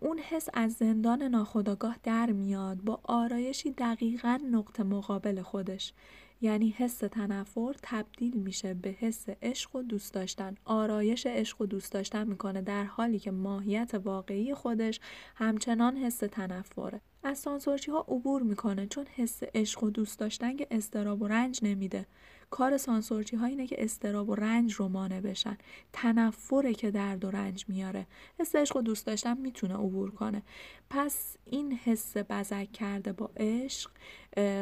اون 0.00 0.18
حس 0.18 0.48
از 0.54 0.72
زندان 0.72 1.22
ناخودآگاه 1.22 1.96
در 2.02 2.32
میاد 2.32 2.78
با 2.78 3.00
آرایشی 3.02 3.70
دقیقا 3.70 4.38
نقطه 4.50 4.82
مقابل 4.82 5.42
خودش. 5.42 5.92
یعنی 6.40 6.74
حس 6.78 6.98
تنفر 6.98 7.74
تبدیل 7.82 8.36
میشه 8.36 8.74
به 8.74 8.90
حس 8.90 9.26
عشق 9.42 9.76
و 9.76 9.82
دوست 9.82 10.14
داشتن. 10.14 10.54
آرایش 10.64 11.26
عشق 11.26 11.60
و 11.60 11.66
دوست 11.66 11.92
داشتن 11.92 12.28
می‌کنه 12.28 12.62
در 12.62 12.84
حالی 12.84 13.18
که 13.18 13.30
ماهیت 13.30 13.94
واقعی 14.04 14.54
خودش 14.54 15.00
همچنان 15.34 15.96
حس 15.96 16.18
تنفره. 16.18 17.00
از 17.26 17.38
سانسورچی 17.38 17.90
ها 17.90 18.00
عبور 18.00 18.42
می‌کنه 18.42 18.86
چون 18.86 19.06
حس 19.06 19.42
عشق 19.54 19.82
و 19.82 19.90
دوست 19.90 20.18
داشتن 20.18 20.56
که 20.56 20.66
استراب 20.70 21.22
و 21.22 21.28
رنج 21.28 21.60
نمیده. 21.62 22.06
کار 22.50 22.76
سانسورچی 22.76 23.36
ها 23.36 23.46
اینه 23.46 23.66
که 23.66 23.84
استراب 23.84 24.28
و 24.28 24.34
رنج 24.34 24.72
رو 24.72 24.88
مانع 24.88 25.20
بشن. 25.20 25.58
تنفره 25.92 26.74
که 26.74 26.90
درد 26.90 27.24
و 27.24 27.30
رنج 27.30 27.64
میاره. 27.68 28.06
حس 28.40 28.56
عشق 28.56 28.76
و 28.76 28.82
دوست 28.82 29.06
داشتن 29.06 29.38
می‌تونه 29.38 29.74
عبور 29.74 30.10
کنه. 30.10 30.42
پس 30.90 31.36
این 31.44 31.72
حس 31.72 32.16
بزک 32.16 32.72
کرده 32.72 33.12
با 33.12 33.30
عشق 33.36 33.90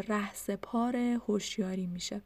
رهسپار 0.08 0.96
هوشیاری 0.96 1.86
میشه. 1.86 2.22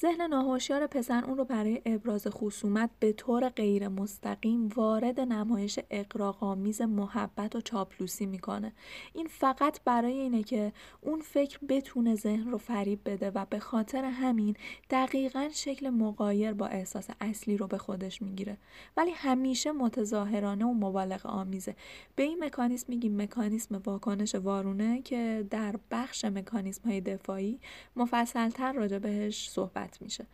ذهن 0.00 0.22
ناهوشیار 0.22 0.86
پسر 0.86 1.24
اون 1.24 1.36
رو 1.36 1.44
برای 1.44 1.82
ابراز 1.86 2.26
خصومت 2.26 2.90
به 3.00 3.12
طور 3.12 3.48
غیر 3.48 3.88
مستقیم 3.88 4.68
وارد 4.68 5.20
نمایش 5.20 5.78
اقراق‌آمیز 5.90 6.82
محبت 6.82 7.56
و 7.56 7.60
چاپلوسی 7.60 8.26
می‌کنه. 8.26 8.72
این 9.12 9.26
فقط 9.26 9.80
برای 9.84 10.12
اینه 10.12 10.42
که 10.42 10.72
اون 11.00 11.20
فکر 11.20 11.58
بتونه 11.68 12.14
ذهن 12.14 12.50
رو 12.50 12.58
فریب 12.58 13.00
بده 13.04 13.30
و 13.30 13.46
به 13.50 13.58
خاطر 13.58 14.04
همین 14.04 14.56
دقیقا 14.90 15.48
شکل 15.52 15.90
مقایر 15.90 16.52
با 16.52 16.66
احساس 16.66 17.08
اصلی 17.20 17.56
رو 17.56 17.66
به 17.66 17.78
خودش 17.78 18.22
می‌گیره. 18.22 18.58
ولی 18.96 19.10
همیشه 19.10 19.72
متظاهرانه 19.72 20.64
و 20.64 20.74
مبالغ 20.74 21.26
آمیزه 21.26 21.76
به 22.16 22.22
این 22.22 22.44
مکانیسم 22.44 22.86
میگیم 22.88 23.22
مکانیسم 23.22 23.82
واکنش 23.86 24.34
وارونه 24.34 25.02
که 25.02 25.46
در 25.50 25.74
بخش 25.90 26.24
مکانیسم 26.24 26.88
های 26.88 27.00
دفاعی 27.00 27.60
مفصلتر 27.96 28.72
راجع 28.72 28.98
بهش 28.98 29.48
صحبت 29.48 29.83
میشه. 30.00 30.26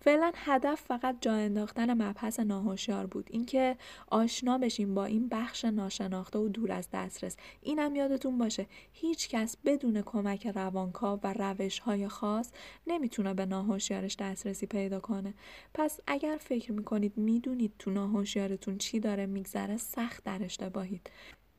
فعلا 0.00 0.32
هدف 0.34 0.80
فقط 0.80 1.16
جا 1.20 1.32
انداختن 1.32 2.02
مبحث 2.02 2.40
ناهوشیار 2.40 3.06
بود. 3.06 3.28
اینکه 3.30 3.76
آشنا 4.08 4.58
بشیم 4.58 4.94
با 4.94 5.04
این 5.04 5.28
بخش 5.28 5.64
ناشناخته 5.64 6.38
و 6.38 6.48
دور 6.48 6.72
از 6.72 6.88
دسترس. 6.92 7.36
اینم 7.62 7.96
یادتون 7.96 8.38
باشه. 8.38 8.66
هیچ 8.92 9.28
کس 9.28 9.56
بدون 9.64 10.02
کمک 10.02 10.46
روانکاو 10.46 11.20
و 11.22 11.32
روش 11.32 11.78
های 11.78 12.08
خاص 12.08 12.50
نمی‌تونه 12.86 13.34
به 13.34 13.46
ناهوشیارش 13.46 14.16
دسترسی 14.16 14.66
پیدا 14.66 15.00
کنه. 15.00 15.34
پس 15.74 16.00
اگر 16.06 16.36
فکر 16.40 16.72
می‌کنید 16.72 17.16
می‌دونید 17.16 17.72
تو 17.78 17.90
ناهوشیارتون 17.90 18.78
چی 18.78 19.00
داره 19.00 19.26
میگذره 19.26 19.76
سخت 19.76 20.24
در 20.24 20.44
اشتباهید. 20.44 21.10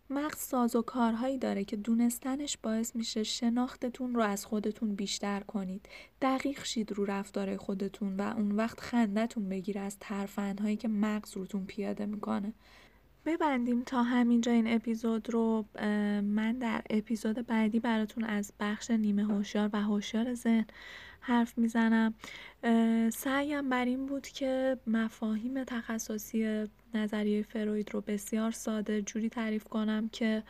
مغز 0.10 0.38
ساز 0.38 0.76
و 0.76 0.82
کارهایی 0.82 1.38
داره 1.38 1.64
که 1.64 1.76
دونستنش 1.76 2.58
باعث 2.64 2.96
میشه 2.96 3.24
شناختتون 3.24 4.16
رو 4.16 4.22
از 4.22 4.46
خودتون 4.46 4.96
بیشتر 4.96 5.40
کنید. 5.40 5.90
دقیق 6.22 6.64
شید 6.64 6.92
رو 6.92 7.06
رفتار 7.06 7.58
خودتون 7.58 8.18
و 8.18 8.22
اون 8.22 8.52
وقت 8.52 8.80
خندتون 8.80 9.50
بگیره 9.50 9.82
از 9.82 9.98
ترفندهایی 10.00 10.78
که 10.78 10.88
مغز 10.88 11.38
روتون 11.38 11.66
پیاده 11.66 12.06
می‌کنه. 12.06 12.54
ببندیم 13.26 13.84
تا 13.84 14.04
همینجا 14.04 14.52
این 14.52 14.74
اپیزود 14.74 15.30
رو. 15.30 15.66
من 16.22 16.58
در 16.60 16.82
اپیزود 16.90 17.48
بعدی 17.48 17.80
براتون 17.80 18.24
از 18.24 18.54
بخش 18.60 18.92
نیمه 18.92 19.26
هوشیار 19.26 19.70
و 19.74 19.82
هوشیار 19.82 20.34
ذهن 20.34 20.66
حرف 21.26 21.58
می‌زنم. 21.58 22.14
سعیم 23.14 23.70
بر 23.70 23.86
این 23.86 24.06
بود 24.06 24.28
که 24.28 24.78
مفاهیم 24.88 25.64
تخصصی 25.64 26.66
نظریه 26.94 27.42
فروید 27.44 27.94
رو 27.94 28.02
بسیار 28.02 28.52
ساده 28.52 29.02
جوری 29.02 29.30
تعریف 29.30 29.64
کنم 29.64 30.10
که 30.10 30.44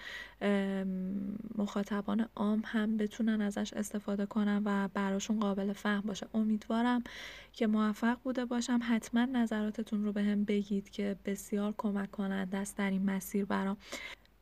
مخاطبان 1.58 2.30
عام 2.36 2.62
هم 2.66 2.98
بتونن 2.98 3.42
ازش 3.42 3.74
استفاده 3.74 4.26
کنن 4.26 4.62
و 4.66 4.88
براشون 4.94 5.40
قابل 5.40 5.74
فهم 5.74 6.02
باشه. 6.02 6.28
امیدوارم 6.34 7.04
که 7.54 7.68
موفق 7.68 8.18
بوده 8.24 8.46
باشم. 8.46 8.80
حتما 8.84 9.26
نظراتتون 9.26 10.06
رو 10.06 10.12
به 10.12 10.24
هم 10.24 10.44
بگید 10.44 10.90
که 10.90 11.16
بسیار 11.26 11.74
کمک 11.78 12.12
کننده 12.12 12.58
است 12.58 12.78
در 12.78 12.90
این 12.90 13.06
مسیر 13.06 13.46
برام. 13.46 13.78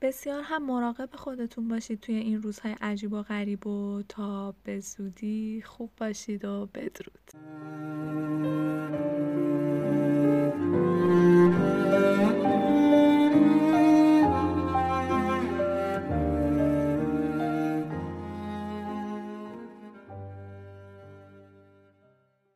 بسیار 0.03 0.41
هم 0.43 0.65
مراقب 0.65 1.09
خودتون 1.15 1.67
باشید 1.67 1.99
توی 1.99 2.15
این 2.15 2.41
روزهای 2.41 2.75
عجیب 2.81 3.13
و 3.13 3.21
غریب 3.21 3.67
و 3.67 4.03
تا 4.09 4.55
به 4.63 4.79
زودی 4.79 5.63
خوب 5.65 5.91
باشید 5.97 6.45
و 6.45 6.65
بدرود. 6.65 7.31